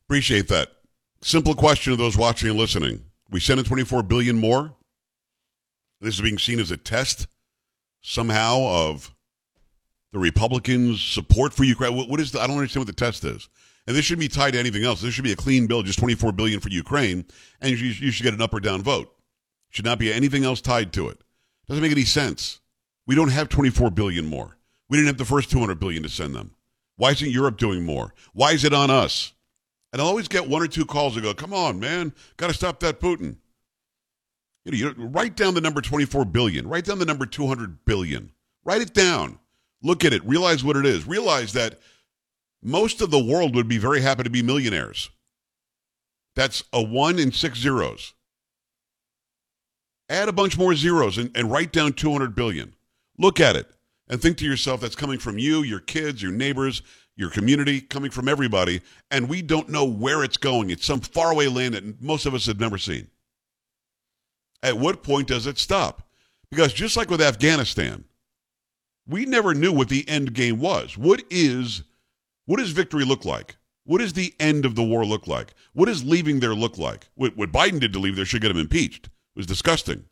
Appreciate 0.06 0.48
that. 0.48 0.79
Simple 1.22 1.54
question 1.54 1.92
to 1.92 1.96
those 1.96 2.16
watching 2.16 2.48
and 2.48 2.58
listening. 2.58 3.04
We 3.30 3.40
send 3.40 3.60
in 3.60 3.66
24 3.66 4.02
billion 4.04 4.38
more. 4.38 4.74
This 6.00 6.14
is 6.14 6.20
being 6.20 6.38
seen 6.38 6.58
as 6.58 6.70
a 6.70 6.76
test 6.76 7.26
somehow 8.00 8.66
of 8.66 9.14
the 10.12 10.18
Republicans' 10.18 11.02
support 11.02 11.52
for 11.52 11.64
Ukraine. 11.64 11.94
What, 11.94 12.08
what 12.08 12.20
is 12.20 12.32
the, 12.32 12.40
I 12.40 12.46
don't 12.46 12.56
understand 12.56 12.86
what 12.86 12.96
the 12.96 13.04
test 13.04 13.24
is. 13.24 13.48
And 13.86 13.96
this 13.96 14.04
shouldn't 14.04 14.20
be 14.20 14.28
tied 14.28 14.52
to 14.52 14.58
anything 14.58 14.84
else. 14.84 15.02
This 15.02 15.14
should 15.14 15.24
be 15.24 15.32
a 15.32 15.36
clean 15.36 15.66
bill, 15.66 15.82
just 15.82 15.98
24 15.98 16.32
billion 16.32 16.60
for 16.60 16.68
Ukraine, 16.68 17.26
and 17.60 17.70
you, 17.70 17.88
you 17.88 18.10
should 18.10 18.24
get 18.24 18.34
an 18.34 18.42
up 18.42 18.54
or 18.54 18.60
down 18.60 18.82
vote. 18.82 19.14
Should 19.70 19.84
not 19.84 19.98
be 19.98 20.12
anything 20.12 20.44
else 20.44 20.60
tied 20.60 20.92
to 20.94 21.08
it. 21.08 21.18
Doesn't 21.68 21.82
make 21.82 21.92
any 21.92 22.04
sense. 22.04 22.60
We 23.06 23.14
don't 23.14 23.30
have 23.30 23.48
24 23.48 23.90
billion 23.90 24.26
more. 24.26 24.56
We 24.88 24.96
didn't 24.96 25.08
have 25.08 25.18
the 25.18 25.24
first 25.24 25.50
200 25.50 25.78
billion 25.78 26.02
to 26.02 26.08
send 26.08 26.34
them. 26.34 26.54
Why 26.96 27.10
isn't 27.10 27.30
Europe 27.30 27.58
doing 27.58 27.84
more? 27.84 28.14
Why 28.32 28.52
is 28.52 28.64
it 28.64 28.72
on 28.72 28.90
us? 28.90 29.32
And 29.92 30.00
I'll 30.00 30.08
always 30.08 30.28
get 30.28 30.48
one 30.48 30.62
or 30.62 30.68
two 30.68 30.86
calls 30.86 31.14
that 31.14 31.22
go, 31.22 31.34
"Come 31.34 31.52
on, 31.52 31.80
man, 31.80 32.14
got 32.36 32.48
to 32.48 32.54
stop 32.54 32.80
that 32.80 33.00
Putin." 33.00 33.36
You 34.64 34.72
know, 34.72 34.78
you 34.78 35.06
write 35.06 35.36
down 35.36 35.54
the 35.54 35.60
number 35.60 35.80
24 35.80 36.24
billion. 36.26 36.68
Write 36.68 36.84
down 36.84 36.98
the 36.98 37.06
number 37.06 37.26
200 37.26 37.84
billion. 37.84 38.32
Write 38.64 38.82
it 38.82 38.92
down. 38.92 39.38
Look 39.82 40.04
at 40.04 40.12
it. 40.12 40.24
Realize 40.24 40.62
what 40.62 40.76
it 40.76 40.84
is. 40.84 41.06
Realize 41.06 41.54
that 41.54 41.80
most 42.62 43.00
of 43.00 43.10
the 43.10 43.22
world 43.22 43.54
would 43.54 43.68
be 43.68 43.78
very 43.78 44.02
happy 44.02 44.22
to 44.22 44.30
be 44.30 44.42
millionaires. 44.42 45.10
That's 46.36 46.62
a 46.72 46.82
one 46.82 47.18
in 47.18 47.32
six 47.32 47.58
zeros. 47.58 48.12
Add 50.08 50.28
a 50.28 50.32
bunch 50.32 50.58
more 50.58 50.74
zeros 50.74 51.18
and, 51.18 51.30
and 51.34 51.50
write 51.50 51.72
down 51.72 51.92
200 51.92 52.34
billion. 52.34 52.74
Look 53.16 53.40
at 53.40 53.56
it 53.56 53.70
and 54.08 54.20
think 54.20 54.36
to 54.38 54.44
yourself 54.44 54.80
that's 54.80 54.96
coming 54.96 55.18
from 55.18 55.38
you, 55.38 55.62
your 55.62 55.80
kids, 55.80 56.22
your 56.22 56.32
neighbors, 56.32 56.82
your 57.20 57.30
community, 57.30 57.80
coming 57.80 58.10
from 58.10 58.28
everybody. 58.28 58.80
And 59.10 59.28
we 59.28 59.42
don't 59.42 59.68
know 59.68 59.84
where 59.84 60.24
it's 60.24 60.36
going. 60.36 60.70
It's 60.70 60.86
some 60.86 61.00
faraway 61.00 61.46
land 61.46 61.74
that 61.74 62.02
most 62.02 62.26
of 62.26 62.34
us 62.34 62.46
have 62.46 62.58
never 62.58 62.78
seen. 62.78 63.08
At 64.62 64.78
what 64.78 65.02
point 65.02 65.28
does 65.28 65.46
it 65.46 65.58
stop? 65.58 66.02
Because 66.50 66.72
just 66.72 66.96
like 66.96 67.10
with 67.10 67.20
Afghanistan, 67.20 68.04
we 69.06 69.24
never 69.24 69.54
knew 69.54 69.72
what 69.72 69.88
the 69.88 70.08
end 70.08 70.34
game 70.34 70.58
was. 70.58 70.98
What 70.98 71.22
is 71.30 71.82
what 72.46 72.58
does 72.58 72.70
victory 72.70 73.04
look 73.04 73.24
like? 73.24 73.56
What 73.84 73.98
does 73.98 74.12
the 74.12 74.34
end 74.40 74.64
of 74.64 74.74
the 74.74 74.82
war 74.82 75.04
look 75.06 75.26
like? 75.26 75.54
What 75.72 75.86
does 75.86 76.04
leaving 76.04 76.40
there 76.40 76.54
look 76.54 76.78
like? 76.78 77.08
What, 77.14 77.36
what 77.36 77.52
Biden 77.52 77.80
did 77.80 77.92
to 77.92 77.98
leave 77.98 78.16
there 78.16 78.24
should 78.24 78.42
get 78.42 78.50
him 78.50 78.58
impeached. 78.58 79.06
It 79.06 79.10
was 79.36 79.46
disgusting. 79.46 80.04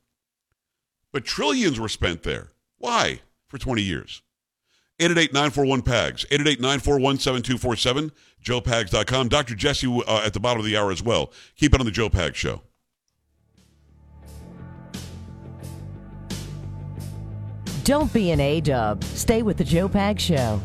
But 1.13 1.25
trillions 1.25 1.81
were 1.81 1.89
spent 1.89 2.23
there. 2.23 2.53
Why? 2.79 3.21
For 3.49 3.59
20 3.59 3.83
years. 3.83 4.23
888-941-PAGS, 4.99 6.25
888-941-7247, 6.27 8.11
joepags.com. 8.45 9.29
Dr. 9.29 9.55
Jesse 9.55 10.03
uh, 10.07 10.23
at 10.25 10.33
the 10.33 10.41
bottom 10.41 10.61
of 10.61 10.67
the 10.67 10.77
hour 10.77 10.91
as 10.91 11.03
well. 11.03 11.33
Keep 11.57 11.75
it 11.75 11.81
on 11.81 11.87
the 11.87 11.93
Joe 11.93 12.09
Pags 12.09 12.35
Show. 12.35 12.63
Don't 17.85 18.13
be 18.13 18.33
an 18.33 18.41
A 18.41 18.61
dub. 18.61 19.03
Stay 19.03 19.43
with 19.43 19.57
the 19.57 19.65
Joe 19.65 19.89
Pag 19.89 20.21
Show. 20.21 20.61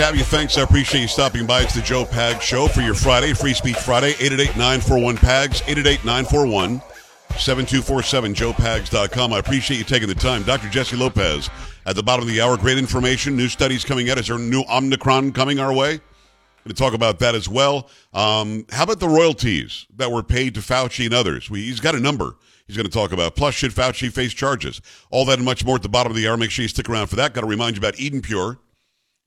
To 0.00 0.06
have 0.06 0.16
you. 0.16 0.24
Thanks. 0.24 0.56
I 0.56 0.62
appreciate 0.62 1.02
you 1.02 1.08
stopping 1.08 1.44
by. 1.46 1.60
It's 1.62 1.74
the 1.74 1.82
Joe 1.82 2.06
Pag 2.06 2.40
Show 2.40 2.68
for 2.68 2.80
your 2.80 2.94
Friday, 2.94 3.34
Free 3.34 3.52
Speech 3.52 3.76
Friday, 3.76 4.12
888-941-PAGS, 4.14 5.60
888-941-7247, 5.62 6.80
joepags.com. 8.34 9.32
I 9.34 9.38
appreciate 9.38 9.76
you 9.76 9.84
taking 9.84 10.08
the 10.08 10.14
time. 10.14 10.42
Dr. 10.44 10.70
Jesse 10.70 10.96
Lopez 10.96 11.50
at 11.84 11.96
the 11.96 12.02
bottom 12.02 12.22
of 12.22 12.28
the 12.28 12.40
hour. 12.40 12.56
Great 12.56 12.78
information. 12.78 13.36
New 13.36 13.48
studies 13.48 13.84
coming 13.84 14.08
out. 14.08 14.16
Is 14.16 14.28
there 14.28 14.38
new 14.38 14.64
Omicron 14.70 15.32
coming 15.32 15.60
our 15.60 15.74
way? 15.74 15.98
Going 15.98 16.68
to 16.68 16.74
talk 16.74 16.94
about 16.94 17.18
that 17.18 17.34
as 17.34 17.46
well. 17.46 17.90
Um, 18.14 18.64
how 18.70 18.84
about 18.84 19.00
the 19.00 19.08
royalties 19.08 19.86
that 19.96 20.10
were 20.10 20.22
paid 20.22 20.54
to 20.54 20.60
Fauci 20.60 21.04
and 21.04 21.12
others? 21.12 21.50
We, 21.50 21.64
he's 21.64 21.80
got 21.80 21.94
a 21.94 22.00
number 22.00 22.36
he's 22.66 22.76
going 22.76 22.86
to 22.86 22.92
talk 22.92 23.12
about. 23.12 23.36
Plus, 23.36 23.54
should 23.54 23.72
Fauci 23.72 24.10
face 24.10 24.32
charges? 24.32 24.80
All 25.10 25.26
that 25.26 25.38
and 25.38 25.44
much 25.44 25.62
more 25.62 25.76
at 25.76 25.82
the 25.82 25.90
bottom 25.90 26.10
of 26.10 26.16
the 26.16 26.26
hour. 26.26 26.38
Make 26.38 26.52
sure 26.52 26.62
you 26.62 26.68
stick 26.68 26.88
around 26.88 27.08
for 27.08 27.16
that. 27.16 27.34
Got 27.34 27.42
to 27.42 27.46
remind 27.46 27.76
you 27.76 27.80
about 27.80 28.00
Eden 28.00 28.22
Pure. 28.22 28.58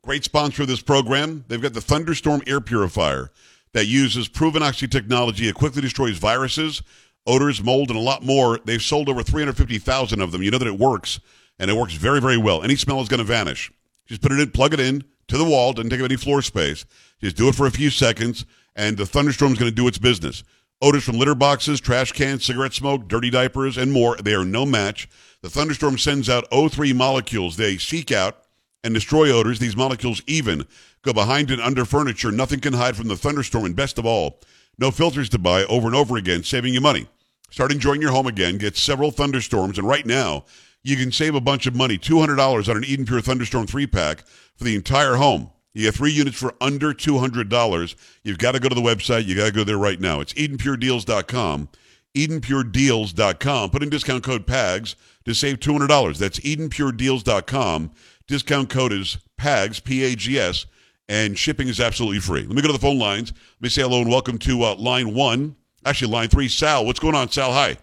Great 0.04 0.26
sponsor 0.26 0.64
of 0.64 0.68
this 0.68 0.82
program. 0.82 1.46
They've 1.48 1.62
got 1.62 1.74
the 1.74 1.80
Thunderstorm 1.80 2.42
air 2.46 2.60
purifier 2.60 3.32
that 3.72 3.86
uses 3.86 4.28
proven 4.28 4.62
oxy 4.62 4.86
technology. 4.86 5.48
It 5.48 5.56
quickly 5.56 5.82
destroys 5.82 6.18
viruses, 6.18 6.82
odors, 7.26 7.64
mold, 7.64 7.90
and 7.90 7.98
a 7.98 8.02
lot 8.02 8.22
more. 8.22 8.60
They've 8.66 8.82
sold 8.82 9.08
over 9.08 9.24
350,000 9.24 10.20
of 10.20 10.34
them. 10.34 10.44
You 10.44 10.52
know 10.52 10.58
that 10.58 10.68
it 10.68 10.78
works, 10.78 11.22
and 11.58 11.72
it 11.72 11.78
works 11.78 11.94
very, 11.94 12.20
very 12.20 12.36
well. 12.36 12.64
Any 12.64 12.76
smell 12.76 13.00
is 13.00 13.08
going 13.08 13.20
to 13.20 13.24
vanish. 13.24 13.72
Just 14.06 14.22
put 14.22 14.34
it 14.34 14.42
in, 14.42 14.52
plug 14.52 14.74
it 14.74 14.82
in 14.82 15.06
to 15.30 15.38
the 15.38 15.46
wall. 15.46 15.72
Doesn't 15.72 15.90
take 15.90 16.02
up 16.02 16.06
any 16.06 16.18
floor 16.18 16.42
space. 16.42 16.86
Just 17.22 17.38
do 17.38 17.48
it 17.48 17.56
for 17.56 17.66
a 17.66 17.72
few 17.72 17.90
seconds, 17.90 18.46
and 18.76 18.98
the 18.98 19.06
Thunderstorm 19.06 19.54
is 19.54 19.60
going 19.60 19.72
to 19.72 19.76
do 19.76 19.88
its 19.88 20.00
business. 20.00 20.44
Odors 20.82 21.06
from 21.06 21.18
litter 21.18 21.34
boxes, 21.34 21.80
trash 21.80 22.12
cans, 22.12 22.44
cigarette 22.44 22.74
smoke, 22.74 23.08
dirty 23.08 23.30
diapers, 23.30 23.78
and 23.78 23.94
more. 23.94 24.18
They 24.18 24.34
are 24.34 24.44
no 24.44 24.66
match. 24.66 25.08
The 25.42 25.50
Thunderstorm 25.50 25.98
sends 25.98 26.30
out 26.30 26.50
O3 26.52 26.94
molecules. 26.94 27.56
They 27.56 27.78
seek 27.78 28.12
out 28.12 28.43
and 28.84 28.94
destroy 28.94 29.32
odors. 29.32 29.60
These 29.60 29.78
molecules 29.78 30.22
even 30.28 30.66
go 31.02 31.14
behind 31.14 31.52
and 31.52 31.62
under 31.62 31.86
furniture. 31.86 32.32
Nothing 32.32 32.60
can 32.60 32.74
hide 32.74 32.96
from 32.96 33.08
the 33.08 33.16
thunderstorm. 33.16 33.66
And 33.66 33.76
best 33.76 33.98
of 33.98 34.06
all, 34.06 34.42
no 34.78 34.92
filters 34.92 35.30
to 35.30 35.40
buy 35.40 35.64
over 35.66 35.88
and 35.88 35.96
over 35.96 36.18
again, 36.18 36.44
saving 36.44 36.74
you 36.74 36.82
money. 36.82 37.08
Start 37.50 37.72
enjoying 37.72 38.02
your 38.02 38.12
home 38.12 38.28
again. 38.28 38.58
Get 38.58 38.76
several 38.76 39.12
thunderstorms. 39.12 39.78
And 39.78 39.88
right 39.88 40.06
now, 40.06 40.46
you 40.82 40.98
can 40.98 41.12
save 41.12 41.36
a 41.36 41.42
bunch 41.42 41.68
of 41.68 41.76
money 41.76 41.98
$200 41.98 42.70
on 42.70 42.78
an 42.78 42.84
Eden 42.84 43.06
Pure 43.06 43.22
Thunderstorm 43.22 43.68
3 43.68 43.88
pack 43.88 44.26
for 44.58 44.64
the 44.64 44.76
entire 44.76 45.16
home. 45.16 45.52
You 45.74 45.86
get 45.86 45.96
three 45.96 46.12
units 46.12 46.38
for 46.38 46.54
under 46.62 46.94
$200. 46.94 47.96
You've 48.24 48.38
got 48.38 48.52
to 48.52 48.60
go 48.60 48.70
to 48.70 48.76
the 48.76 48.82
website. 48.82 49.26
You 49.26 49.36
got 49.36 49.46
to 49.46 49.52
go 49.52 49.64
there 49.64 49.78
right 49.78 50.00
now. 50.00 50.20
It's 50.20 50.34
EdenPureDeals.com. 50.34 51.70
EdenPureDeals.com. 52.16 53.70
Put 53.72 53.84
in 53.84 53.90
discount 53.90 54.24
code 54.24 54.46
PAGS 54.46 54.96
to 55.26 55.34
save 55.34 55.60
$200. 55.60 56.18
That's 56.18 56.40
EdenPureDeals.com. 56.40 57.92
Discount 58.28 58.70
code 58.70 58.94
is 58.94 59.18
PAGS, 59.38 59.82
P-A-G-S, 59.82 60.66
and 61.10 61.38
shipping 61.38 61.68
is 61.68 61.80
absolutely 61.80 62.20
free. 62.20 62.44
Let 62.44 62.56
me 62.56 62.62
go 62.62 62.68
to 62.68 62.74
the 62.74 62.80
phone 62.80 62.98
lines. 62.98 63.32
Let 63.32 63.62
me 63.62 63.70
say 63.70 63.82
hello 63.82 64.02
and 64.02 64.10
welcome 64.10 64.38
to 64.40 64.64
uh, 64.64 64.76
line 64.76 65.14
one. 65.14 65.56
Actually, 65.86 66.12
line 66.12 66.30
three, 66.30 66.48
Sal. 66.48 66.86
What's 66.86 67.00
going 67.00 67.16
on, 67.16 67.30
Sal? 67.30 67.52
Hi. 67.52 67.78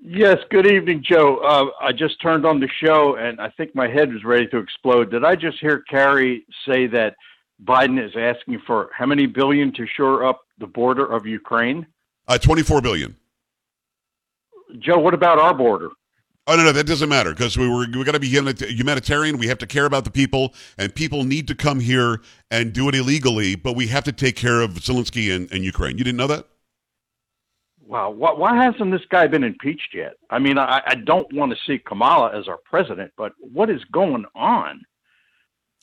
Yes, 0.00 0.38
good 0.50 0.66
evening, 0.66 1.04
Joe. 1.06 1.38
Uh, 1.38 1.66
I 1.84 1.92
just 1.92 2.22
turned 2.22 2.46
on 2.46 2.60
the 2.60 2.68
show 2.82 3.16
and 3.16 3.40
I 3.40 3.50
think 3.50 3.74
my 3.74 3.88
head 3.88 4.12
was 4.12 4.24
ready 4.24 4.46
to 4.48 4.58
explode. 4.58 5.10
Did 5.10 5.24
I 5.24 5.34
just 5.34 5.58
hear 5.58 5.80
Carrie 5.80 6.46
say 6.66 6.86
that 6.86 7.16
Biden 7.62 8.02
is 8.02 8.12
asking 8.16 8.62
for 8.66 8.90
how 8.96 9.06
many 9.06 9.26
billion 9.26 9.72
to 9.74 9.86
shore 9.86 10.24
up 10.24 10.42
the 10.58 10.66
border 10.66 11.04
of 11.04 11.26
Ukraine? 11.26 11.86
Uh, 12.28 12.38
24 12.38 12.80
billion. 12.80 13.16
Joe, 14.78 14.98
what 14.98 15.14
about 15.14 15.38
our 15.38 15.52
border? 15.52 15.90
Oh 16.50 16.56
no, 16.56 16.64
no, 16.64 16.72
that 16.72 16.86
doesn't 16.86 17.10
matter 17.10 17.34
because 17.34 17.58
we 17.58 17.68
were 17.68 17.86
we 17.92 18.02
got 18.04 18.12
to 18.12 18.20
be 18.20 18.26
humanitarian. 18.26 19.36
We 19.36 19.48
have 19.48 19.58
to 19.58 19.66
care 19.66 19.84
about 19.84 20.04
the 20.04 20.10
people, 20.10 20.54
and 20.78 20.94
people 20.94 21.24
need 21.24 21.46
to 21.48 21.54
come 21.54 21.78
here 21.78 22.22
and 22.50 22.72
do 22.72 22.88
it 22.88 22.94
illegally. 22.94 23.54
But 23.54 23.76
we 23.76 23.86
have 23.88 24.04
to 24.04 24.12
take 24.12 24.34
care 24.36 24.62
of 24.62 24.70
Zelensky 24.70 25.34
and, 25.34 25.52
and 25.52 25.62
Ukraine. 25.62 25.98
You 25.98 26.04
didn't 26.04 26.16
know 26.16 26.26
that? 26.28 26.46
Wow, 27.86 28.10
why, 28.10 28.32
why 28.32 28.64
hasn't 28.64 28.90
this 28.92 29.04
guy 29.10 29.26
been 29.26 29.44
impeached 29.44 29.94
yet? 29.94 30.14
I 30.30 30.38
mean, 30.38 30.56
I, 30.56 30.80
I 30.86 30.94
don't 30.94 31.30
want 31.34 31.52
to 31.52 31.58
see 31.66 31.78
Kamala 31.78 32.38
as 32.38 32.48
our 32.48 32.58
president, 32.64 33.12
but 33.18 33.32
what 33.40 33.68
is 33.68 33.84
going 33.92 34.24
on? 34.34 34.82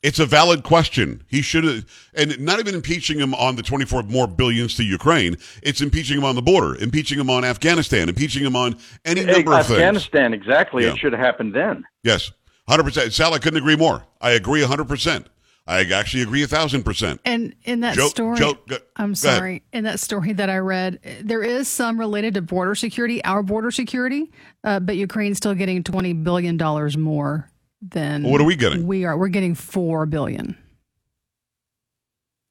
It's 0.04 0.20
a 0.20 0.25
valid 0.28 0.62
question. 0.64 1.24
He 1.28 1.42
should 1.42 1.64
have, 1.64 1.86
and 2.14 2.40
not 2.40 2.60
even 2.60 2.75
impeaching 2.75 3.18
him 3.18 3.34
on 3.34 3.56
the 3.56 3.64
24 3.64 4.04
more 4.04 4.28
billions 4.28 4.75
to 4.75 4.84
Ukraine. 4.84 5.36
It's 5.64 5.82
impeaching 5.82 6.18
him 6.20 6.24
on 6.24 6.36
the 6.36 6.44
border, 6.44 6.75
impeaching 6.75 7.20
him 7.20 7.30
on 7.32 7.44
Afghanistan, 7.44 8.08
impeaching 8.08 8.46
him 8.46 8.56
on 8.56 8.78
any 9.04 9.22
number 9.22 9.32
Afghanistan, 9.54 9.60
of 9.60 9.66
things. 9.68 9.80
Afghanistan, 9.82 10.34
exactly. 10.36 10.84
Yeah. 10.84 10.92
It 10.92 11.00
should 11.00 11.14
have 11.14 11.22
happened 11.22 11.56
then. 11.56 11.86
Yes, 12.04 12.32
100%. 12.70 13.12
Sal, 13.14 13.34
I 13.34 13.40
couldn't 13.40 13.58
agree 13.58 13.75
more. 13.75 14.04
I 14.22 14.32
agree 14.32 14.62
100%. 14.62 15.25
I 15.68 15.80
actually 15.86 16.22
agree 16.22 16.44
a 16.44 16.48
thousand 16.48 16.84
percent. 16.84 17.20
And 17.25 17.56
in 17.64 17.80
that 17.80 17.96
Joe- 17.96 18.10
story, 18.10 18.38
Joe, 18.38 18.54
go- 18.68 18.78
I'm 18.98 19.14
go 19.14 19.28
ahead. 19.28 19.38
sorry, 19.40 19.64
in 19.74 19.86
that 19.86 20.00
story 20.00 20.32
that 20.34 20.48
I 20.52 20.58
read, 20.58 21.00
there 21.24 21.42
is 21.42 21.68
some 21.68 22.00
related 22.00 22.36
to 22.36 22.44
border 22.44 22.75
security, 22.75 23.24
our 23.25 23.42
border 23.42 23.72
security, 23.72 24.32
uh, 24.64 24.80
but 24.80 24.96
Ukraine's 24.98 25.38
still 25.38 25.56
getting 25.56 25.82
20 25.84 26.14
billion 26.14 26.58
dollars 26.58 26.96
more 26.96 27.50
than 27.92 28.24
What 28.24 28.42
are 28.42 28.46
we 28.46 28.56
getting? 28.56 28.86
We 28.88 29.06
are. 29.06 29.18
We're 29.18 29.27
getting 29.30 29.56
four 29.56 30.06
billion. 30.06 30.58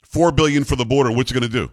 Four 0.03 0.33
billion 0.33 0.64
for 0.64 0.76
the 0.76 0.85
border. 0.85 1.11
What's 1.11 1.31
it 1.31 1.35
going 1.35 1.43
to 1.43 1.49
do? 1.49 1.71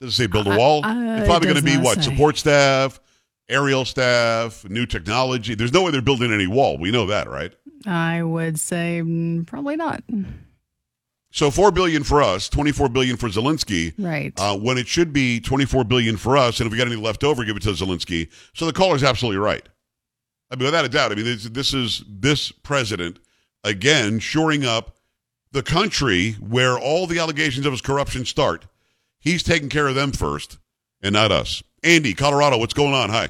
Does 0.00 0.14
it 0.14 0.16
say 0.16 0.26
build 0.26 0.48
a 0.48 0.56
wall? 0.56 0.80
I- 0.84 1.14
it's 1.18 1.22
it 1.22 1.26
probably 1.26 1.46
going 1.48 1.58
to 1.58 1.62
be 1.64 1.76
what 1.78 1.96
say. 2.02 2.10
support 2.10 2.36
staff, 2.36 3.00
aerial 3.48 3.84
staff, 3.84 4.64
new 4.68 4.86
technology. 4.86 5.54
There's 5.54 5.72
no 5.72 5.82
way 5.84 5.92
they're 5.92 6.02
building 6.02 6.32
any 6.32 6.48
wall. 6.48 6.78
We 6.78 6.90
know 6.90 7.06
that, 7.06 7.28
right? 7.28 7.52
I 7.86 8.22
would 8.22 8.58
say 8.58 9.00
mm, 9.04 9.46
probably 9.46 9.76
not. 9.76 10.02
So 11.30 11.50
four 11.50 11.70
billion 11.70 12.02
for 12.04 12.22
us, 12.22 12.48
twenty-four 12.48 12.88
billion 12.90 13.16
for 13.16 13.28
Zelensky. 13.28 13.94
Right. 13.98 14.32
Uh, 14.36 14.56
when 14.56 14.76
it 14.76 14.86
should 14.86 15.12
be 15.12 15.40
24 15.40 15.84
billion 15.84 16.16
for 16.16 16.36
us, 16.36 16.60
and 16.60 16.66
if 16.66 16.72
we 16.72 16.78
got 16.78 16.86
any 16.88 16.96
left 16.96 17.24
over, 17.24 17.44
give 17.44 17.56
it 17.56 17.62
to 17.62 17.70
Zelensky. 17.70 18.28
So 18.54 18.66
the 18.66 18.72
caller's 18.72 19.02
absolutely 19.02 19.38
right. 19.38 19.66
I 20.52 20.56
mean, 20.56 20.66
without 20.66 20.84
a 20.84 20.88
doubt. 20.88 21.12
I 21.12 21.14
mean, 21.14 21.24
this, 21.24 21.44
this 21.44 21.72
is 21.72 22.04
this 22.06 22.52
president 22.52 23.18
again 23.64 24.18
shoring 24.18 24.66
up 24.66 24.96
the 25.50 25.62
country 25.62 26.32
where 26.32 26.78
all 26.78 27.06
the 27.06 27.18
allegations 27.18 27.64
of 27.64 27.72
his 27.72 27.80
corruption 27.80 28.26
start. 28.26 28.66
He's 29.18 29.42
taking 29.42 29.70
care 29.70 29.88
of 29.88 29.94
them 29.94 30.12
first, 30.12 30.58
and 31.00 31.14
not 31.14 31.32
us. 31.32 31.62
Andy, 31.82 32.12
Colorado, 32.12 32.58
what's 32.58 32.74
going 32.74 32.92
on? 32.92 33.08
Hi. 33.08 33.28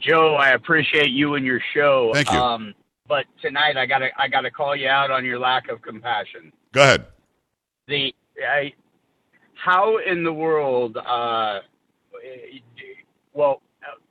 Joe, 0.00 0.34
I 0.34 0.50
appreciate 0.50 1.10
you 1.10 1.34
and 1.34 1.46
your 1.46 1.60
show. 1.74 2.10
Thank 2.12 2.30
you. 2.30 2.38
Um, 2.38 2.74
but 3.08 3.24
tonight 3.40 3.76
I 3.76 3.86
gotta 3.86 4.10
I 4.18 4.28
gotta 4.28 4.50
call 4.50 4.76
you 4.76 4.88
out 4.88 5.10
on 5.10 5.24
your 5.24 5.38
lack 5.38 5.68
of 5.70 5.80
compassion. 5.80 6.52
Go 6.72 6.82
ahead. 6.82 7.06
The 7.86 8.14
I, 8.46 8.74
how 9.54 9.96
in 9.98 10.24
the 10.24 10.32
world? 10.32 10.98
Uh, 10.98 11.60
well, 13.32 13.62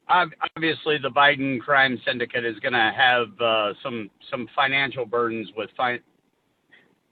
obviously 0.09 0.97
the 0.97 1.09
Biden 1.09 1.59
crime 1.59 1.99
syndicate 2.05 2.45
is 2.45 2.57
going 2.59 2.73
to 2.73 2.91
have 2.95 3.27
uh, 3.41 3.73
some 3.83 4.09
some 4.31 4.47
financial 4.55 5.05
burdens 5.05 5.49
with 5.55 5.69
fi- 5.75 5.99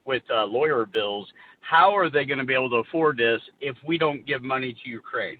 with 0.05 0.23
uh, 0.33 0.45
lawyer 0.45 0.85
bills. 0.85 1.31
How 1.61 1.95
are 1.97 2.09
they 2.09 2.25
going 2.25 2.37
to 2.37 2.45
be 2.45 2.53
able 2.53 2.69
to 2.69 2.77
afford 2.77 3.17
this 3.17 3.41
if 3.59 3.75
we 3.85 3.97
don't 3.97 4.25
give 4.25 4.43
money 4.43 4.75
to 4.83 4.89
Ukraine? 4.89 5.37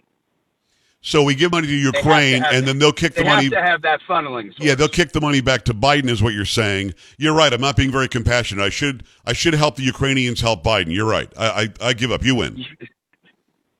So 1.01 1.21
we 1.21 1.35
give 1.35 1.51
money 1.51 1.67
to 1.67 1.81
have 1.83 1.93
to 1.93 2.00
Ukraine, 2.00 2.43
and 2.43 2.67
then 2.67 2.79
they'll 2.79 2.91
kick 2.91 3.13
They 3.13 3.21
the 3.21 3.29
money. 3.29 3.43
have 3.43 3.53
to 3.53 3.62
have 3.62 3.81
that 3.83 4.00
funneling. 4.09 4.45
Source. 4.45 4.55
Yeah, 4.57 4.74
they'll 4.74 4.88
kick 4.88 5.12
the 5.12 5.21
money 5.21 5.39
back 5.39 5.63
to 5.65 5.74
Biden, 5.75 6.09
is 6.09 6.24
what 6.24 6.33
you're 6.33 6.45
saying. 6.45 6.95
You're 7.19 7.35
right. 7.35 7.53
I'm 7.53 7.62
not 7.62 7.75
being 7.75 7.91
very 7.91 8.07
compassionate. 8.07 8.65
I 8.65 8.69
should 8.69 9.03
I 9.24 9.33
should 9.33 9.53
help 9.53 9.75
the 9.75 9.83
Ukrainians 9.83 10.41
help 10.41 10.63
Biden. 10.63 10.91
You're 10.91 11.07
right. 11.07 11.31
I 11.38 11.69
I, 11.79 11.89
I 11.89 11.93
give 11.93 12.12
up. 12.12 12.24
You 12.24 12.35
win. 12.35 12.65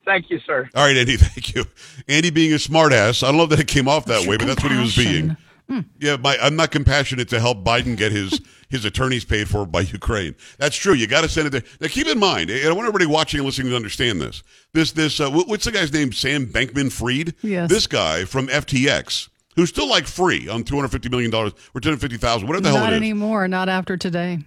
Thank 0.06 0.30
you, 0.30 0.38
sir. 0.46 0.68
All 0.74 0.84
right, 0.86 0.96
Andy. 0.96 1.16
Thank 1.18 1.54
you. 1.54 1.64
Andy 2.08 2.30
being 2.30 2.52
a 2.52 2.56
smartass. 2.56 3.22
I 3.22 3.26
don't 3.28 3.36
know 3.36 3.46
that 3.46 3.60
it 3.60 3.66
came 3.68 3.88
off 3.88 4.06
that 4.06 4.26
way, 4.26 4.36
but 4.38 4.46
that's 4.46 4.62
what 4.62 4.72
he 4.72 4.78
was 4.78 4.96
being. 4.96 5.36
Compassion. 5.68 5.90
Yeah, 5.98 6.16
my, 6.16 6.38
I'm 6.40 6.54
not 6.54 6.70
compassionate 6.70 7.28
to 7.30 7.40
help 7.40 7.64
Biden 7.64 7.96
get 7.96 8.12
his 8.12 8.40
his 8.68 8.84
attorneys 8.84 9.24
paid 9.24 9.48
for 9.48 9.66
by 9.66 9.80
Ukraine. 9.80 10.36
That's 10.58 10.76
true. 10.76 10.94
You 10.94 11.08
got 11.08 11.22
to 11.22 11.28
send 11.28 11.48
it 11.48 11.50
there. 11.50 11.62
Now, 11.80 11.88
keep 11.88 12.06
in 12.06 12.20
mind, 12.20 12.50
and 12.50 12.68
I 12.68 12.72
want 12.72 12.86
everybody 12.86 13.06
watching 13.06 13.40
and 13.40 13.46
listening 13.46 13.70
to 13.70 13.76
understand 13.76 14.20
this. 14.20 14.44
This 14.74 14.92
this 14.92 15.18
uh, 15.18 15.28
what- 15.28 15.48
what's 15.48 15.64
the 15.64 15.72
guy's 15.72 15.92
name? 15.92 16.12
Sam 16.12 16.46
Bankman 16.46 16.92
Fried. 16.92 17.34
Yes. 17.42 17.68
This 17.68 17.88
guy 17.88 18.24
from 18.24 18.46
FTX, 18.46 19.28
who's 19.56 19.70
still 19.70 19.88
like 19.88 20.06
free 20.06 20.48
on 20.48 20.62
250 20.62 21.08
million 21.08 21.32
dollars 21.32 21.52
or 21.74 21.80
250,000, 21.80 22.46
whatever 22.46 22.62
the 22.62 22.68
hell 22.70 22.84
Not 22.84 22.92
anymore. 22.92 23.48
Not 23.48 23.68
after 23.68 23.96
today. 23.96 24.38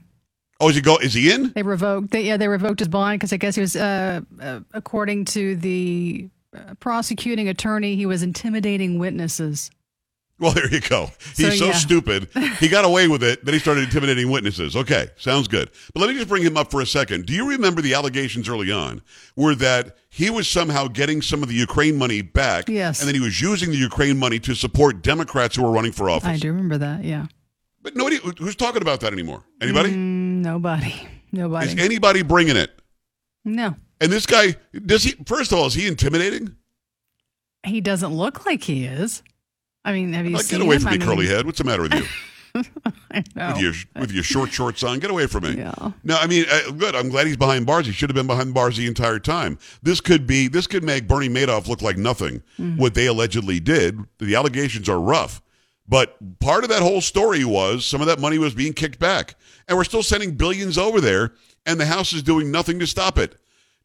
Oh, 0.60 0.70
is 0.70 0.75
he 0.75 0.82
go? 0.82 0.98
Is 0.98 1.13
he 1.13 1.32
in? 1.32 1.51
They 1.54 1.63
revoked. 1.63 2.12
They, 2.12 2.24
yeah, 2.24 2.38
they 2.38 2.48
revoked 2.48 2.80
his 2.80 2.89
bond 2.89 3.20
because 3.20 3.32
I 3.32 3.38
guess 3.38 3.56
he 3.56 3.62
was, 3.62 3.75
uh, 3.75 4.22
uh, 4.42 4.60
according 4.74 5.25
to 5.25 5.56
the 5.56 6.30
uh, 6.54 6.74
prosecuting 6.80 7.48
attorney, 7.48 7.96
he 7.96 8.06
was 8.06 8.24
intimidating 8.24 9.00
witnesses. 9.00 9.72
Well, 10.39 10.51
there 10.54 10.70
you 10.72 10.80
go. 10.80 11.12
He's 11.36 11.50
So, 11.50 11.50
so, 11.50 11.66
yeah. 11.68 11.72
stupid. 11.74 12.30
He 12.60 12.68
got 12.70 12.86
away 12.86 13.08
with 13.08 13.24
it. 13.24 13.44
Then 13.44 13.54
he 13.54 13.60
started 13.60 13.84
intimidating 13.84 14.30
witnesses. 14.32 14.75
Okay, 14.75 15.08
sounds 15.18 15.48
good. 15.48 15.70
But 15.94 16.01
let 16.01 16.10
me 16.10 16.16
just 16.16 16.28
bring 16.28 16.44
him 16.44 16.56
up 16.58 16.72
for 16.72 16.82
a 16.82 16.86
second. 16.86 17.25
Do 17.25 17.34
you 17.34 17.50
remember 17.50 17.82
the 17.82 17.94
allegations 17.94 18.48
early 18.50 18.72
on 18.72 19.01
were 19.36 19.56
that 19.56 19.98
he 20.10 20.30
was 20.30 20.48
somehow 20.48 20.88
getting 20.88 21.22
some 21.22 21.44
of 21.44 21.50
the 21.50 21.56
Ukraine 21.56 21.98
money 21.98 22.22
back? 22.22 22.68
Yes. 22.70 23.00
And 23.00 23.08
then 23.08 23.16
he 23.16 23.22
was 23.22 23.42
using 23.42 23.72
the 23.72 23.78
Ukraine 23.78 24.18
money 24.18 24.39
to 24.39 24.56
support 24.56 25.01
Democrats 25.01 25.56
who 25.56 25.63
were 25.63 25.72
running 25.72 25.92
for 25.94 26.10
office. 26.10 26.28
I 26.30 26.38
do 26.38 26.50
remember 26.50 26.78
that. 26.80 27.04
Yeah. 27.04 27.28
But 27.82 27.96
nobody 27.96 28.18
who's 28.38 28.56
talking 28.56 28.82
about 28.82 29.00
that 29.01 29.13
anymore. 29.13 29.44
Anybody? 29.62 29.92
Mm, 29.92 30.28
nobody. 30.41 30.93
Nobody. 31.31 31.67
Is 31.67 31.77
anybody 31.77 32.24
bringing 32.24 32.58
it? 32.58 32.72
no. 33.46 33.75
And 34.01 34.10
this 34.12 34.25
guy 34.25 34.55
does 34.86 35.03
he? 35.03 35.12
First 35.25 35.51
of 35.51 35.58
all, 35.60 35.65
is 35.67 35.74
he 35.74 35.86
intimidating? 35.88 36.55
He 37.65 37.81
doesn't 37.81 38.13
look 38.13 38.46
like 38.46 38.63
he 38.63 38.86
is. 38.86 39.22
I 39.84 39.91
mean, 39.91 40.13
have 40.13 40.25
you 40.25 40.36
Like, 40.38 40.46
seen 40.46 40.60
get 40.60 40.65
away 40.65 40.75
him? 40.77 40.81
from 40.84 40.91
me, 40.91 40.98
I 40.98 41.05
curly 41.05 41.27
head. 41.27 41.46
What's 41.46 41.58
the 41.58 41.65
matter 41.65 41.81
with 41.84 41.93
you? 41.93 42.05
I 43.12 43.24
know. 43.36 43.53
with 43.53 43.62
your 43.62 43.74
with 44.01 44.12
your 44.12 44.24
short 44.24 44.51
shorts 44.51 44.84
on. 44.84 45.00
Get 45.00 45.12
away 45.12 45.27
from 45.27 45.43
me. 45.43 45.55
Yeah. 45.58 45.91
No, 46.03 46.17
I 46.17 46.27
mean, 46.27 46.46
uh, 46.50 46.72
good. 46.72 46.96
I'm 46.96 47.10
glad 47.10 47.27
he's 47.27 47.36
behind 47.38 47.65
bars. 47.65 47.86
He 47.86 47.91
should 47.91 48.10
have 48.10 48.15
been 48.15 48.25
behind 48.27 48.53
bars 48.53 48.77
the 48.77 48.88
entire 48.88 49.19
time. 49.19 49.58
This 49.84 50.00
could 50.01 50.25
be. 50.25 50.48
This 50.48 50.65
could 50.65 50.84
make 50.84 51.08
Bernie 51.08 51.27
Madoff 51.29 51.67
look 51.67 51.81
like 51.81 51.98
nothing. 51.98 52.41
What 52.77 52.93
they 52.96 53.05
allegedly 53.05 53.60
did. 53.60 54.00
The 54.19 54.36
allegations 54.36 54.88
are 54.89 55.00
rough, 55.00 55.41
but 55.89 56.39
part 56.39 56.63
of 56.63 56.69
that 56.69 56.84
whole 56.84 57.02
story 57.02 57.43
was 57.43 57.84
some 57.84 57.99
of 57.99 58.08
that 58.08 58.19
money 58.19 58.38
was 58.38 58.54
being 58.54 58.73
kicked 58.73 58.99
back, 58.99 59.34
and 59.67 59.75
we're 59.75 59.84
still 59.84 60.04
sending 60.04 60.36
billions 60.36 60.78
over 60.78 61.02
there, 61.02 61.34
and 61.65 61.80
the 61.80 61.86
House 61.88 62.13
is 62.13 62.21
doing 62.21 62.52
nothing 62.52 62.80
to 62.80 62.86
stop 62.86 63.17
it. 63.17 63.36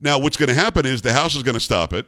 Now, 0.01 0.19
what's 0.19 0.37
going 0.37 0.51
to 0.51 0.55
happen 0.55 0.85
is 0.85 1.01
the 1.01 1.15
House 1.15 1.35
is 1.35 1.43
going 1.43 1.55
to 1.55 1.61
stop 1.61 1.95
it, 1.95 2.07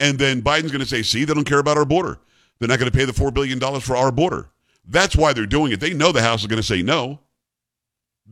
and 0.00 0.18
then 0.18 0.40
Biden's 0.40 0.72
going 0.72 0.80
to 0.80 0.86
say, 0.86 1.02
"See, 1.02 1.24
they 1.24 1.34
don't 1.34 1.44
care 1.44 1.58
about 1.58 1.76
our 1.76 1.84
border. 1.84 2.18
They're 2.58 2.68
not 2.68 2.78
going 2.78 2.90
to 2.90 2.96
pay 2.96 3.04
the 3.04 3.12
four 3.12 3.30
billion 3.30 3.58
dollars 3.58 3.84
for 3.84 3.96
our 3.96 4.10
border." 4.10 4.48
That's 4.88 5.14
why 5.14 5.34
they're 5.34 5.46
doing 5.46 5.72
it. 5.72 5.80
They 5.80 5.92
know 5.92 6.10
the 6.10 6.22
House 6.22 6.40
is 6.40 6.46
going 6.46 6.62
to 6.62 6.66
say 6.66 6.80
no. 6.80 7.20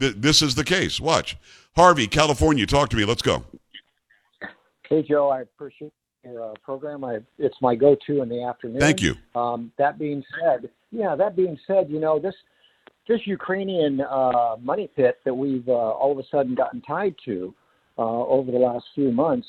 Th- 0.00 0.14
this 0.16 0.40
is 0.40 0.54
the 0.54 0.64
case. 0.64 0.98
Watch. 0.98 1.36
Harvey, 1.76 2.06
California, 2.06 2.66
talk 2.66 2.88
to 2.90 2.96
me. 2.96 3.04
Let's 3.04 3.22
go. 3.22 3.44
Hey, 4.88 5.02
Joe, 5.02 5.28
I 5.28 5.40
appreciate 5.40 5.92
your 6.24 6.50
uh, 6.50 6.54
program. 6.62 7.04
I, 7.04 7.18
it's 7.38 7.56
my 7.60 7.74
go-to 7.74 8.22
in 8.22 8.28
the 8.28 8.42
afternoon. 8.42 8.80
Thank 8.80 9.02
you. 9.02 9.14
Um, 9.34 9.72
that 9.78 9.98
being 9.98 10.22
said, 10.40 10.70
yeah, 10.90 11.14
that 11.16 11.36
being 11.36 11.58
said, 11.66 11.90
you 11.90 12.00
know 12.00 12.18
this 12.18 12.34
this 13.08 13.20
Ukrainian 13.26 14.00
uh, 14.00 14.56
money 14.60 14.88
pit 14.96 15.18
that 15.24 15.34
we've 15.34 15.68
uh, 15.68 15.72
all 15.72 16.12
of 16.12 16.18
a 16.18 16.26
sudden 16.30 16.54
gotten 16.54 16.80
tied 16.80 17.14
to 17.26 17.54
uh, 17.98 18.02
over 18.02 18.50
the 18.50 18.58
last 18.58 18.84
few 18.94 19.10
months. 19.12 19.46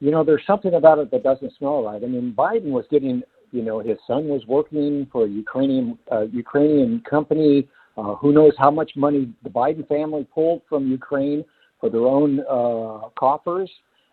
You 0.00 0.10
know, 0.10 0.24
there's 0.24 0.42
something 0.46 0.74
about 0.74 0.98
it 0.98 1.10
that 1.10 1.22
doesn't 1.22 1.52
smell 1.58 1.84
right. 1.84 2.02
I 2.02 2.06
mean, 2.06 2.34
Biden 2.36 2.70
was 2.70 2.84
getting, 2.90 3.22
you 3.52 3.62
know, 3.62 3.80
his 3.80 3.98
son 4.06 4.28
was 4.28 4.42
working 4.46 5.06
for 5.12 5.24
a 5.24 5.28
Ukrainian 5.28 5.98
uh, 6.10 6.22
Ukrainian 6.22 7.02
company. 7.08 7.68
Uh, 7.96 8.14
who 8.16 8.32
knows 8.32 8.52
how 8.58 8.70
much 8.70 8.92
money 8.96 9.32
the 9.44 9.50
Biden 9.50 9.86
family 9.86 10.26
pulled 10.34 10.62
from 10.68 10.90
Ukraine 10.90 11.44
for 11.80 11.90
their 11.90 12.06
own 12.06 12.40
uh, 12.40 13.08
coffers? 13.16 13.70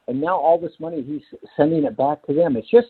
And 0.08 0.20
now 0.20 0.38
all 0.38 0.60
this 0.60 0.74
money 0.80 1.02
he's 1.02 1.40
sending 1.56 1.84
it 1.84 1.98
back 1.98 2.26
to 2.28 2.34
them. 2.34 2.56
It's 2.58 2.70
just 2.70 2.88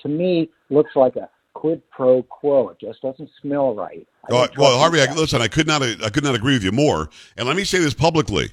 to 0.00 0.08
me 0.08 0.50
looks 0.70 0.96
like 0.96 1.16
a 1.16 1.28
quid 1.54 1.82
pro 1.90 2.22
quo. 2.22 2.70
It 2.70 2.80
just 2.80 3.02
doesn't 3.02 3.30
smell 3.40 3.74
right. 3.74 4.06
Oh, 4.30 4.48
well, 4.56 4.78
Harvey, 4.78 5.00
I, 5.00 5.12
listen, 5.12 5.42
I 5.42 5.48
could 5.48 5.66
not, 5.66 5.82
I 5.82 6.10
could 6.10 6.24
not 6.24 6.34
agree 6.34 6.54
with 6.54 6.64
you 6.64 6.72
more. 6.72 7.10
And 7.36 7.46
let 7.46 7.56
me 7.56 7.64
say 7.64 7.78
this 7.78 7.94
publicly. 7.94 8.50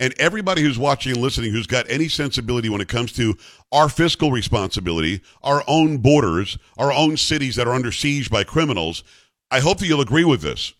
And 0.00 0.14
everybody 0.18 0.62
who's 0.62 0.78
watching 0.78 1.12
and 1.12 1.22
listening 1.22 1.52
who's 1.52 1.68
got 1.68 1.88
any 1.88 2.08
sensibility 2.08 2.68
when 2.68 2.80
it 2.80 2.88
comes 2.88 3.12
to 3.12 3.36
our 3.70 3.88
fiscal 3.88 4.32
responsibility, 4.32 5.22
our 5.42 5.62
own 5.68 5.98
borders, 5.98 6.58
our 6.76 6.92
own 6.92 7.16
cities 7.16 7.54
that 7.56 7.68
are 7.68 7.74
under 7.74 7.92
siege 7.92 8.28
by 8.28 8.42
criminals, 8.42 9.04
I 9.50 9.60
hope 9.60 9.78
that 9.78 9.86
you'll 9.86 10.00
agree 10.00 10.24
with 10.24 10.42
this. 10.42 10.74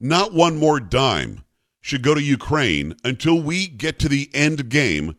Not 0.00 0.32
one 0.32 0.56
more 0.58 0.80
dime 0.80 1.44
should 1.82 2.02
go 2.02 2.14
to 2.14 2.22
Ukraine 2.22 2.96
until 3.04 3.40
we 3.40 3.66
get 3.66 3.98
to 3.98 4.08
the 4.08 4.30
end 4.32 4.70
game 4.70 5.16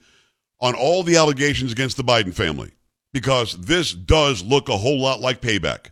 on 0.60 0.76
all 0.76 1.04
the 1.04 1.18
allegations 1.18 1.72
against 1.72 1.98
the 1.98 2.04
Biden 2.04 2.34
family, 2.34 2.72
because 3.14 3.58
this 3.58 3.94
does 3.94 4.44
look 4.44 4.70
a 4.70 4.78
whole 4.78 5.00
lot 5.00 5.20
like 5.20 5.42
payback 5.42 5.92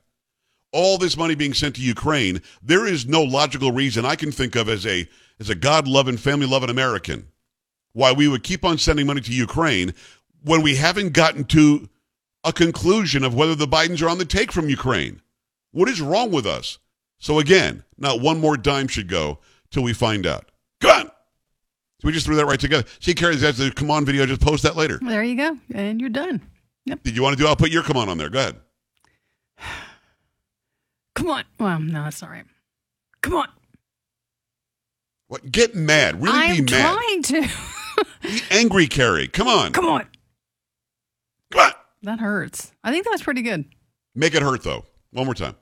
all 0.73 0.97
this 0.97 1.15
money 1.15 1.35
being 1.35 1.53
sent 1.53 1.75
to 1.75 1.81
Ukraine, 1.81 2.41
there 2.61 2.85
is 2.85 3.05
no 3.05 3.21
logical 3.21 3.71
reason 3.71 4.05
I 4.05 4.15
can 4.15 4.31
think 4.31 4.55
of 4.55 4.67
as 4.67 4.85
a 4.85 5.07
as 5.39 5.49
a 5.49 5.55
God 5.55 5.87
loving, 5.87 6.17
family 6.17 6.47
loving 6.47 6.69
American 6.69 7.27
why 7.93 8.11
we 8.11 8.27
would 8.27 8.43
keep 8.43 8.65
on 8.65 8.77
sending 8.77 9.05
money 9.05 9.21
to 9.21 9.31
Ukraine 9.31 9.93
when 10.43 10.63
we 10.63 10.75
haven't 10.75 11.13
gotten 11.13 11.43
to 11.45 11.87
a 12.43 12.51
conclusion 12.51 13.23
of 13.23 13.35
whether 13.35 13.55
the 13.55 13.67
Bidens 13.67 14.01
are 14.01 14.09
on 14.09 14.17
the 14.17 14.25
take 14.25 14.51
from 14.51 14.67
Ukraine. 14.67 15.21
What 15.71 15.89
is 15.89 16.01
wrong 16.01 16.31
with 16.31 16.45
us? 16.45 16.79
So 17.19 17.39
again, 17.39 17.83
not 17.97 18.19
one 18.19 18.39
more 18.39 18.57
dime 18.57 18.87
should 18.87 19.07
go 19.07 19.39
till 19.69 19.83
we 19.83 19.93
find 19.93 20.25
out. 20.25 20.49
Come 20.81 21.07
on. 21.07 21.11
So 22.03 22.07
we 22.07 22.11
just 22.11 22.25
threw 22.25 22.35
that 22.35 22.45
right 22.45 22.59
together. 22.59 22.85
See, 22.99 23.13
Carrie, 23.13 23.37
that's 23.37 23.57
the 23.57 23.71
come 23.71 23.89
on 23.89 24.03
video. 24.03 24.25
Just 24.25 24.41
post 24.41 24.63
that 24.63 24.75
later. 24.75 24.99
There 25.01 25.23
you 25.23 25.37
go. 25.37 25.57
And 25.73 26.01
you're 26.01 26.09
done. 26.09 26.41
Yep. 26.85 27.01
Did 27.03 27.15
you 27.15 27.23
want 27.23 27.37
to 27.37 27.41
do? 27.41 27.47
I'll 27.47 27.55
put 27.55 27.71
your 27.71 27.81
come 27.81 27.95
on 27.95 28.09
on 28.09 28.17
there. 28.17 28.29
Go 28.29 28.39
ahead. 28.39 28.55
Come 31.15 31.29
on. 31.29 31.45
Well, 31.59 31.79
no, 31.79 32.05
it's 32.07 32.21
all 32.21 32.27
right. 32.27 32.43
Come 33.21 33.35
on. 33.35 33.47
What? 35.27 35.49
Get 35.49 35.75
mad. 35.75 36.21
Really 36.21 36.37
I'm 36.37 36.65
be 36.65 36.71
mad. 36.73 36.93
trying 36.93 37.23
to. 37.23 37.49
Be 38.23 38.41
angry, 38.49 38.87
Carrie. 38.87 39.27
Come 39.27 39.47
on. 39.47 39.71
Come 39.71 39.85
on. 39.85 40.07
Come 41.51 41.61
on. 41.61 41.71
That 42.01 42.19
hurts. 42.19 42.73
I 42.83 42.91
think 42.91 43.05
that 43.05 43.11
was 43.11 43.21
pretty 43.21 43.43
good. 43.43 43.65
Make 44.15 44.33
it 44.33 44.41
hurt 44.41 44.63
though. 44.63 44.85
One 45.11 45.25
more 45.25 45.35
time. 45.35 45.55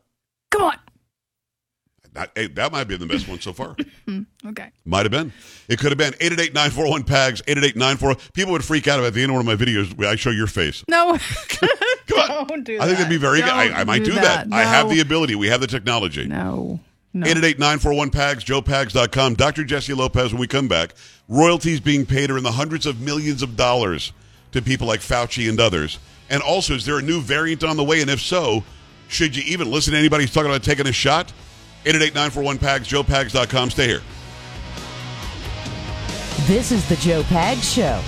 Come 0.49 0.63
on. 0.63 0.77
That, 2.13 2.31
hey, 2.35 2.47
that 2.47 2.71
might 2.71 2.79
have 2.79 2.87
been 2.89 2.99
the 2.99 3.05
best 3.05 3.27
one 3.27 3.39
so 3.39 3.53
far. 3.53 3.75
Hmm, 4.07 4.23
okay. 4.47 4.71
might 4.83 5.05
have 5.05 5.11
been. 5.11 5.31
It 5.69 5.77
could 5.79 5.91
have 5.91 5.97
been 5.97 6.13
888-941-PAGS, 6.13 7.43
888-941. 7.43 8.33
People 8.33 8.51
would 8.53 8.65
freak 8.65 8.87
out 8.87 8.99
if 8.99 9.05
at 9.05 9.13
the 9.13 9.21
end 9.21 9.31
of 9.31 9.35
one 9.35 9.47
of 9.47 9.59
my 9.59 9.63
videos 9.63 10.03
I 10.03 10.15
show 10.15 10.31
your 10.31 10.47
face. 10.47 10.83
No. 10.87 11.17
Come 12.07 12.19
on. 12.19 12.47
Don't 12.47 12.63
do 12.63 12.77
I 12.77 12.85
think 12.85 12.97
that. 12.97 13.03
that'd 13.03 13.09
be 13.09 13.17
very 13.17 13.41
good. 13.41 13.49
I, 13.49 13.81
I 13.81 13.83
might 13.83 14.03
do, 14.03 14.13
that. 14.13 14.49
No. 14.49 14.57
I 14.57 14.63
have 14.63 14.89
the 14.89 14.99
ability. 15.01 15.35
We 15.35 15.47
have 15.47 15.61
the 15.61 15.67
technology. 15.67 16.25
No. 16.25 16.79
No. 17.13 17.27
888-941-PAGS, 17.27 18.43
joepags.com. 18.43 19.35
Dr. 19.35 19.63
Jesse 19.63 19.93
Lopez, 19.93 20.33
when 20.33 20.39
we 20.39 20.47
come 20.47 20.67
back, 20.67 20.93
royalties 21.29 21.79
being 21.79 22.05
paid 22.05 22.31
are 22.31 22.37
in 22.37 22.43
the 22.43 22.51
hundreds 22.51 22.85
of 22.85 22.99
millions 23.01 23.43
of 23.43 23.55
dollars 23.55 24.13
to 24.51 24.61
people 24.61 24.87
like 24.87 25.01
Fauci 25.01 25.47
and 25.47 25.59
others. 25.59 25.99
And 26.29 26.41
also, 26.41 26.73
is 26.73 26.85
there 26.85 26.97
a 26.97 27.01
new 27.01 27.21
variant 27.21 27.63
on 27.63 27.77
the 27.77 27.83
way? 27.83 28.01
And 28.01 28.09
if 28.09 28.19
so, 28.21 28.63
should 29.09 29.35
you 29.35 29.43
even 29.45 29.69
listen 29.69 29.93
to 29.93 29.99
anybody 29.99 30.23
who's 30.23 30.33
talking 30.33 30.49
about 30.49 30.63
taking 30.63 30.87
a 30.87 30.91
shot? 30.93 31.31
888-941-PAGS, 31.85 32.87
joepags.com. 32.87 33.69
Stay 33.71 33.87
here. 33.87 34.01
This 36.47 36.71
is 36.71 36.87
the 36.89 36.95
Joe 36.97 37.23
Pag 37.23 37.59
Show. 37.59 38.01